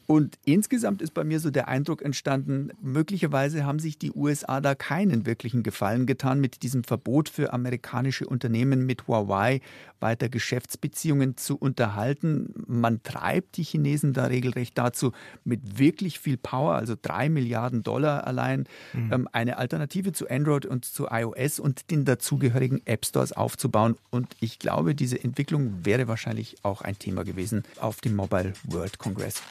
Und 0.07 0.39
insgesamt 0.45 1.03
ist 1.03 1.15
bei 1.15 1.25
mir 1.25 1.41
so 1.41 1.51
der 1.51 1.69
Eindruck 1.69 2.03
entstanden, 2.03 2.71
möglicherweise 2.81 3.65
haben 3.65 3.79
sich 3.79 3.99
die 3.99 4.13
USA 4.13 4.61
da 4.61 4.75
keinen 4.75 5.27
wirklichen 5.27 5.63
Gefallen 5.63 6.07
getan 6.07 6.41
mit 6.41 6.63
diesem 6.63 6.85
Verbot 6.85 7.29
für 7.29 7.53
amerikanische 7.53 8.27
Unternehmen 8.27 8.87
mit 8.87 9.09
Huawei 9.09 9.61
weiter 10.01 10.29
Geschäftsbeziehungen 10.29 11.37
zu 11.37 11.57
unterhalten. 11.57 12.53
Man 12.67 13.03
treibt 13.03 13.57
die 13.57 13.63
Chinesen 13.63 14.13
da 14.13 14.27
regelrecht 14.27 14.77
dazu, 14.79 15.13
mit 15.45 15.79
wirklich 15.79 16.21
viel 16.21 16.37
Power, 16.37 16.75
also 16.75 16.95
drei 17.01 17.29
Milliarden 17.29 17.83
Dollar 17.83 18.27
allein, 18.27 18.69
mhm. 18.93 19.13
Ähm, 19.13 19.29
eine 19.33 19.59
Alternative 19.59 20.13
zu 20.13 20.29
Android 20.29 20.67
und 20.67 20.85
zu 20.85 21.07
iOS 21.11 21.61
und 21.61 21.91
den 21.91 22.05
dazugehörigen 22.05 22.83
App 22.87 23.07
Stores 23.07 23.33
aufzubauen. 23.33 23.97
Und 24.11 24.37
ich 24.41 24.59
glaube, 24.59 24.95
diese 24.95 25.23
Entwicklung 25.23 25.85
wäre 25.85 26.09
wahrscheinlich 26.09 26.57
auch 26.63 26.83
ein 26.83 26.99
Thema 26.99 27.25
gewesen 27.25 27.65
auf 27.81 28.01
dem 28.01 28.17
Mobile 28.17 28.53
World 28.65 28.99
Congress. 28.99 29.43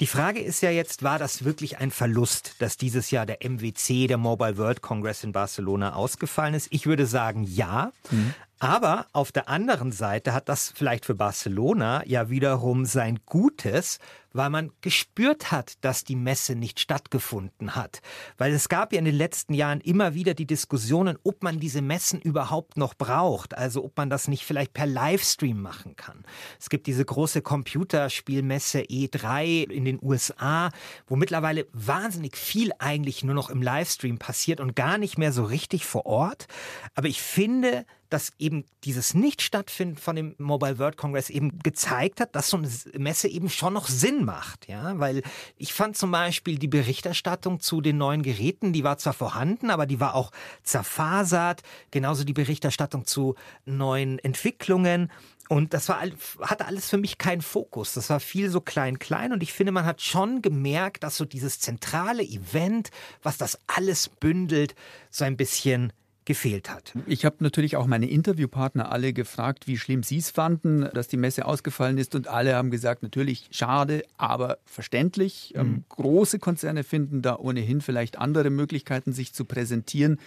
Die 0.00 0.06
Frage 0.06 0.40
ist 0.40 0.60
ja 0.60 0.70
jetzt, 0.70 1.02
war 1.02 1.18
das 1.18 1.44
wirklich 1.44 1.78
ein 1.78 1.90
Verlust, 1.90 2.56
dass 2.58 2.76
dieses 2.76 3.10
Jahr 3.10 3.26
der 3.26 3.38
MWC, 3.48 4.08
der 4.08 4.18
Mobile 4.18 4.56
World 4.56 4.82
Congress 4.82 5.22
in 5.22 5.32
Barcelona 5.32 5.94
ausgefallen 5.94 6.54
ist? 6.54 6.68
Ich 6.70 6.86
würde 6.86 7.06
sagen, 7.06 7.44
ja. 7.44 7.92
Mhm. 8.10 8.34
Aber 8.58 9.06
auf 9.12 9.30
der 9.30 9.48
anderen 9.48 9.92
Seite 9.92 10.32
hat 10.32 10.48
das 10.48 10.72
vielleicht 10.74 11.04
für 11.04 11.14
Barcelona 11.14 12.02
ja 12.06 12.30
wiederum 12.30 12.86
sein 12.86 13.20
Gutes, 13.26 13.98
weil 14.34 14.50
man 14.50 14.70
gespürt 14.82 15.50
hat, 15.50 15.72
dass 15.80 16.04
die 16.04 16.16
Messe 16.16 16.56
nicht 16.56 16.80
stattgefunden 16.80 17.74
hat. 17.74 18.02
Weil 18.36 18.52
es 18.52 18.68
gab 18.68 18.92
ja 18.92 18.98
in 18.98 19.04
den 19.06 19.14
letzten 19.14 19.54
Jahren 19.54 19.80
immer 19.80 20.14
wieder 20.14 20.34
die 20.34 20.46
Diskussionen, 20.46 21.16
ob 21.22 21.42
man 21.42 21.60
diese 21.60 21.80
Messen 21.80 22.20
überhaupt 22.20 22.76
noch 22.76 22.94
braucht. 22.94 23.56
Also 23.56 23.84
ob 23.84 23.96
man 23.96 24.10
das 24.10 24.28
nicht 24.28 24.44
vielleicht 24.44 24.74
per 24.74 24.86
Livestream 24.86 25.62
machen 25.62 25.96
kann. 25.96 26.24
Es 26.60 26.68
gibt 26.68 26.86
diese 26.86 27.04
große 27.04 27.40
Computerspielmesse 27.40 28.80
E3 28.80 29.70
in 29.70 29.84
den 29.84 29.98
USA, 30.02 30.70
wo 31.06 31.16
mittlerweile 31.16 31.66
wahnsinnig 31.72 32.36
viel 32.36 32.72
eigentlich 32.78 33.22
nur 33.22 33.34
noch 33.34 33.50
im 33.50 33.62
Livestream 33.62 34.18
passiert 34.18 34.60
und 34.60 34.74
gar 34.74 34.98
nicht 34.98 35.16
mehr 35.16 35.32
so 35.32 35.44
richtig 35.44 35.86
vor 35.86 36.06
Ort. 36.06 36.48
Aber 36.94 37.06
ich 37.06 37.22
finde, 37.22 37.86
dass 38.10 38.32
eben 38.38 38.64
dieses 38.84 39.14
Nicht-Stattfinden 39.14 39.96
von 39.96 40.16
dem 40.16 40.34
Mobile 40.38 40.78
World 40.78 40.96
Congress 40.96 41.30
eben 41.30 41.58
gezeigt 41.60 42.20
hat, 42.20 42.34
dass 42.34 42.50
so 42.50 42.58
eine 42.58 42.68
Messe 42.98 43.28
eben 43.28 43.50
schon 43.50 43.74
noch 43.74 43.88
Sinn 43.88 44.24
macht. 44.24 44.68
Ja, 44.68 44.98
weil 44.98 45.22
ich 45.56 45.72
fand 45.72 45.96
zum 45.96 46.10
Beispiel 46.10 46.58
die 46.58 46.68
Berichterstattung 46.68 47.60
zu 47.60 47.80
den 47.80 47.98
neuen 47.98 48.22
Geräten, 48.22 48.72
die 48.72 48.84
war 48.84 48.98
zwar 48.98 49.14
vorhanden, 49.14 49.70
aber 49.70 49.86
die 49.86 50.00
war 50.00 50.14
auch 50.14 50.30
zerfasert. 50.62 51.62
Genauso 51.90 52.24
die 52.24 52.32
Berichterstattung 52.32 53.06
zu 53.06 53.34
neuen 53.64 54.18
Entwicklungen. 54.18 55.10
Und 55.48 55.74
das 55.74 55.88
war, 55.88 56.02
hatte 56.40 56.66
alles 56.66 56.88
für 56.88 56.96
mich 56.96 57.18
keinen 57.18 57.42
Fokus. 57.42 57.94
Das 57.94 58.08
war 58.08 58.20
viel 58.20 58.48
so 58.48 58.60
klein, 58.60 58.98
klein. 58.98 59.32
Und 59.32 59.42
ich 59.42 59.52
finde, 59.52 59.72
man 59.72 59.84
hat 59.84 60.00
schon 60.00 60.40
gemerkt, 60.40 61.02
dass 61.02 61.16
so 61.16 61.24
dieses 61.24 61.60
zentrale 61.60 62.22
Event, 62.22 62.90
was 63.22 63.36
das 63.36 63.58
alles 63.66 64.08
bündelt, 64.08 64.74
so 65.10 65.24
ein 65.24 65.36
bisschen 65.36 65.92
gefehlt 66.24 66.70
hat. 66.70 66.94
Ich 67.06 67.24
habe 67.24 67.36
natürlich 67.40 67.76
auch 67.76 67.86
meine 67.86 68.08
Interviewpartner 68.08 68.90
alle 68.90 69.12
gefragt, 69.12 69.66
wie 69.66 69.76
schlimm 69.76 70.02
sie 70.02 70.18
es 70.18 70.30
fanden, 70.30 70.88
dass 70.94 71.08
die 71.08 71.16
Messe 71.16 71.44
ausgefallen 71.44 71.98
ist. 71.98 72.14
Und 72.14 72.28
alle 72.28 72.54
haben 72.54 72.70
gesagt, 72.70 73.02
natürlich 73.02 73.48
schade, 73.50 74.04
aber 74.16 74.58
verständlich. 74.64 75.52
Mhm. 75.54 75.60
Ähm, 75.60 75.84
große 75.90 76.38
Konzerne 76.38 76.82
finden 76.82 77.20
da 77.20 77.36
ohnehin 77.36 77.80
vielleicht 77.80 78.18
andere 78.18 78.50
Möglichkeiten, 78.50 79.12
sich 79.12 79.34
zu 79.34 79.44
präsentieren. 79.44 80.18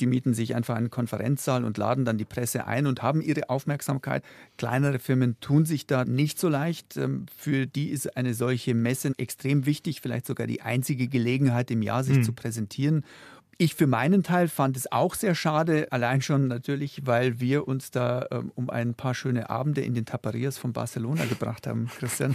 Die 0.00 0.06
mieten 0.06 0.32
sich 0.32 0.54
einfach 0.54 0.76
einen 0.76 0.90
Konferenzsaal 0.90 1.64
und 1.64 1.76
laden 1.76 2.04
dann 2.04 2.16
die 2.16 2.24
Presse 2.24 2.66
ein 2.66 2.86
und 2.86 3.02
haben 3.02 3.20
ihre 3.20 3.50
Aufmerksamkeit. 3.50 4.24
Kleinere 4.56 4.98
Firmen 4.98 5.38
tun 5.40 5.66
sich 5.66 5.86
da 5.86 6.04
nicht 6.04 6.38
so 6.38 6.48
leicht. 6.48 6.96
Ähm, 6.96 7.26
für 7.34 7.66
die 7.66 7.88
ist 7.88 8.16
eine 8.16 8.34
solche 8.34 8.74
Messe 8.74 9.12
extrem 9.16 9.66
wichtig, 9.66 10.00
vielleicht 10.00 10.26
sogar 10.26 10.46
die 10.46 10.62
einzige 10.62 11.08
Gelegenheit 11.08 11.70
im 11.70 11.82
Jahr, 11.82 12.04
sich 12.04 12.18
mhm. 12.18 12.24
zu 12.24 12.32
präsentieren. 12.32 13.04
Ich 13.62 13.74
für 13.74 13.86
meinen 13.86 14.22
Teil 14.22 14.48
fand 14.48 14.74
es 14.78 14.90
auch 14.90 15.14
sehr 15.14 15.34
schade, 15.34 15.88
allein 15.90 16.22
schon 16.22 16.48
natürlich, 16.48 17.02
weil 17.04 17.40
wir 17.40 17.68
uns 17.68 17.90
da 17.90 18.26
ähm, 18.30 18.50
um 18.54 18.70
ein 18.70 18.94
paar 18.94 19.14
schöne 19.14 19.50
Abende 19.50 19.82
in 19.82 19.92
den 19.92 20.06
Taparias 20.06 20.56
von 20.56 20.72
Barcelona 20.72 21.26
gebracht 21.26 21.66
haben, 21.66 21.90
Christian. 21.98 22.34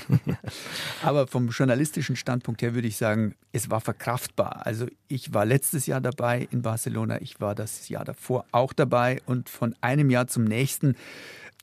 Aber 1.01 1.25
vom 1.25 1.49
journalistischen 1.49 2.15
Standpunkt 2.15 2.61
her 2.61 2.75
würde 2.75 2.87
ich 2.87 2.97
sagen, 2.97 3.33
es 3.53 3.71
war 3.71 3.81
verkraftbar. 3.81 4.67
Also 4.67 4.85
ich 5.07 5.33
war 5.33 5.47
letztes 5.47 5.87
Jahr 5.87 5.99
dabei 5.99 6.47
in 6.51 6.61
Barcelona, 6.61 7.19
ich 7.19 7.41
war 7.41 7.55
das 7.55 7.89
Jahr 7.89 8.05
davor 8.05 8.45
auch 8.51 8.71
dabei 8.71 9.19
und 9.25 9.49
von 9.49 9.75
einem 9.81 10.11
Jahr 10.11 10.27
zum 10.27 10.43
nächsten 10.43 10.95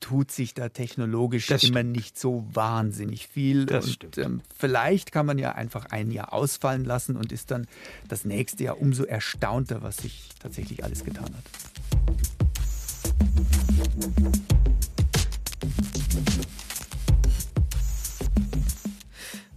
tut 0.03 0.31
sich 0.31 0.53
da 0.53 0.69
technologisch 0.69 1.47
das 1.47 1.65
immer 1.65 1.81
stimmt. 1.81 1.97
nicht 1.97 2.19
so 2.19 2.45
wahnsinnig 2.53 3.29
viel. 3.29 3.65
Das 3.65 3.87
und 3.87 3.93
stimmt. 3.93 4.19
Ähm, 4.19 4.43
vielleicht 4.55 5.13
kann 5.13 5.25
man 5.25 5.39
ja 5.39 5.53
einfach 5.53 5.87
ein 5.87 6.11
Jahr 6.11 6.35
ausfallen 6.35 6.85
lassen 6.85 7.17
und 7.17 7.33
ist 7.33 7.51
dann 7.51 7.67
das 8.09 8.27
nächste 8.27 8.65
Jahr 8.65 8.79
umso 8.81 9.05
erstaunter, 9.05 9.81
was 9.83 9.97
sich 9.99 10.29
tatsächlich 10.41 10.85
alles 10.85 11.05
getan 11.05 11.31
hat. 11.35 11.45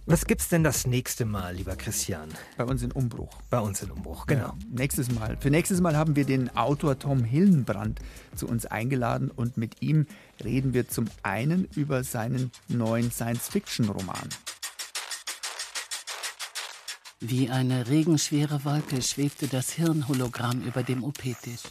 Was 0.08 0.24
gibt's 0.24 0.48
denn 0.48 0.62
das 0.62 0.86
nächste 0.86 1.24
Mal, 1.24 1.56
lieber 1.56 1.74
Christian? 1.74 2.28
Bei 2.56 2.62
uns 2.62 2.80
in 2.84 2.92
Umbruch. 2.92 3.42
Bei 3.50 3.58
uns 3.58 3.82
in 3.82 3.90
Umbruch, 3.90 4.26
genau. 4.26 4.46
Ja, 4.46 4.56
nächstes 4.70 5.10
Mal. 5.10 5.36
Für 5.40 5.50
nächstes 5.50 5.80
Mal 5.80 5.96
haben 5.96 6.14
wir 6.14 6.24
den 6.24 6.56
Autor 6.56 6.96
Tom 6.96 7.24
Hillenbrand 7.24 7.98
zu 8.36 8.46
uns 8.46 8.66
eingeladen 8.66 9.32
und 9.32 9.56
mit 9.56 9.82
ihm 9.82 10.06
reden 10.44 10.74
wir 10.74 10.88
zum 10.88 11.06
einen 11.24 11.64
über 11.74 12.04
seinen 12.04 12.52
neuen 12.68 13.10
Science-Fiction-Roman. 13.10 14.28
Wie 17.18 17.50
eine 17.50 17.88
regenschwere 17.88 18.64
Wolke 18.64 19.02
schwebte 19.02 19.48
das 19.48 19.72
Hirnhologramm 19.72 20.62
über 20.62 20.84
dem 20.84 21.02
OP-Tisch. 21.02 21.62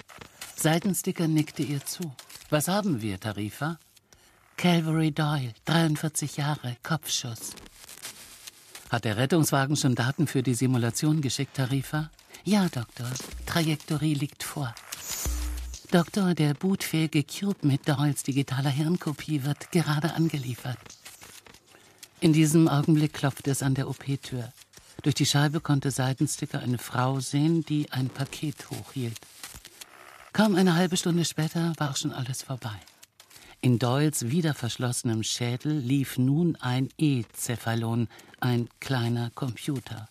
Seitensticker 0.58 1.30
nickte 1.30 1.64
ihr 1.64 1.86
zu. 1.86 2.14
Was 2.50 2.68
haben 2.68 3.02
wir, 3.02 3.18
Tarifa? 3.18 3.80
Calvary 4.58 5.12
Doyle, 5.12 5.54
43 5.64 6.36
Jahre, 6.36 6.76
Kopfschuss. 6.84 7.56
Hat 8.96 9.04
der 9.04 9.18
Rettungswagen 9.18 9.76
schon 9.76 9.94
Daten 9.94 10.26
für 10.26 10.42
die 10.42 10.54
Simulation 10.54 11.20
geschickt, 11.20 11.58
Tarifa? 11.58 12.10
Ja, 12.46 12.70
Doktor. 12.70 13.12
Trajektorie 13.46 14.14
liegt 14.14 14.42
vor. 14.42 14.74
Doktor, 15.92 16.34
der 16.34 16.54
bootfähige 16.54 17.26
Cube 17.26 17.68
mit 17.68 17.90
Doyles 17.90 18.24
digitaler 18.24 18.70
Hirnkopie 18.70 19.44
wird 19.44 19.70
gerade 19.74 20.14
angeliefert. 20.14 20.78
In 22.22 22.32
diesem 22.32 22.70
Augenblick 22.70 23.12
klopfte 23.12 23.52
es 23.52 23.62
an 23.62 23.76
der 23.76 23.90
OP-Tür. 23.90 24.54
Durch 25.04 25.16
die 25.16 25.26
Scheibe 25.26 25.60
konnte 25.60 25.92
Seitensticker 25.92 26.60
eine 26.60 26.78
Frau 26.78 27.20
sehen, 27.20 27.66
die 27.66 27.92
ein 27.92 28.08
Paket 28.08 28.70
hochhielt. 28.70 29.20
Kaum 30.32 30.56
eine 30.56 30.76
halbe 30.76 30.96
Stunde 30.96 31.26
später 31.26 31.74
war 31.80 31.92
auch 31.92 31.98
schon 31.98 32.14
alles 32.14 32.44
vorbei. 32.44 32.80
In 33.66 33.80
Doyles 33.80 34.30
wieder 34.30 34.54
verschlossenem 34.54 35.24
Schädel 35.24 35.76
lief 35.80 36.18
nun 36.20 36.56
ein 36.58 36.90
E-Cephalon, 36.98 38.10
ein 38.46 38.70
kleiner 38.80 39.32
Computer. 39.32 40.08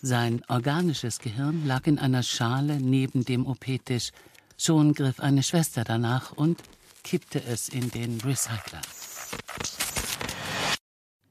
Sein 0.00 0.42
organisches 0.48 1.18
Gehirn 1.18 1.66
lag 1.66 1.86
in 1.86 1.98
einer 1.98 2.22
Schale 2.22 2.80
neben 2.80 3.24
dem 3.24 3.46
OP-Tisch. 3.46 4.12
Schon 4.56 4.94
griff 4.94 5.20
eine 5.20 5.42
Schwester 5.42 5.84
danach 5.84 6.32
und 6.32 6.62
kippte 7.04 7.42
es 7.44 7.68
in 7.68 7.90
den 7.90 8.20
Recycler. 8.20 8.80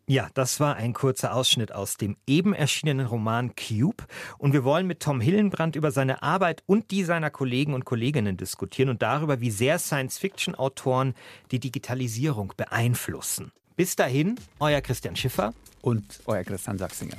Ja, 0.07 0.27
das 0.33 0.59
war 0.59 0.75
ein 0.75 0.93
kurzer 0.93 1.35
Ausschnitt 1.35 1.71
aus 1.71 1.95
dem 1.95 2.17
eben 2.25 2.53
erschienenen 2.53 3.05
Roman 3.05 3.53
Cube. 3.55 4.03
Und 4.39 4.53
wir 4.53 4.63
wollen 4.63 4.87
mit 4.87 5.01
Tom 5.01 5.21
Hillenbrand 5.21 5.75
über 5.75 5.91
seine 5.91 6.23
Arbeit 6.23 6.63
und 6.65 6.89
die 6.89 7.03
seiner 7.03 7.29
Kollegen 7.29 7.75
und 7.75 7.85
Kolleginnen 7.85 8.35
diskutieren 8.35 8.89
und 8.89 9.03
darüber, 9.03 9.39
wie 9.39 9.51
sehr 9.51 9.77
Science-Fiction-Autoren 9.77 11.13
die 11.51 11.59
Digitalisierung 11.59 12.53
beeinflussen. 12.57 13.51
Bis 13.75 13.95
dahin, 13.95 14.39
euer 14.59 14.81
Christian 14.81 15.15
Schiffer 15.15 15.53
und 15.81 16.19
euer 16.25 16.43
Christian 16.43 16.77
Sachsinger. 16.77 17.17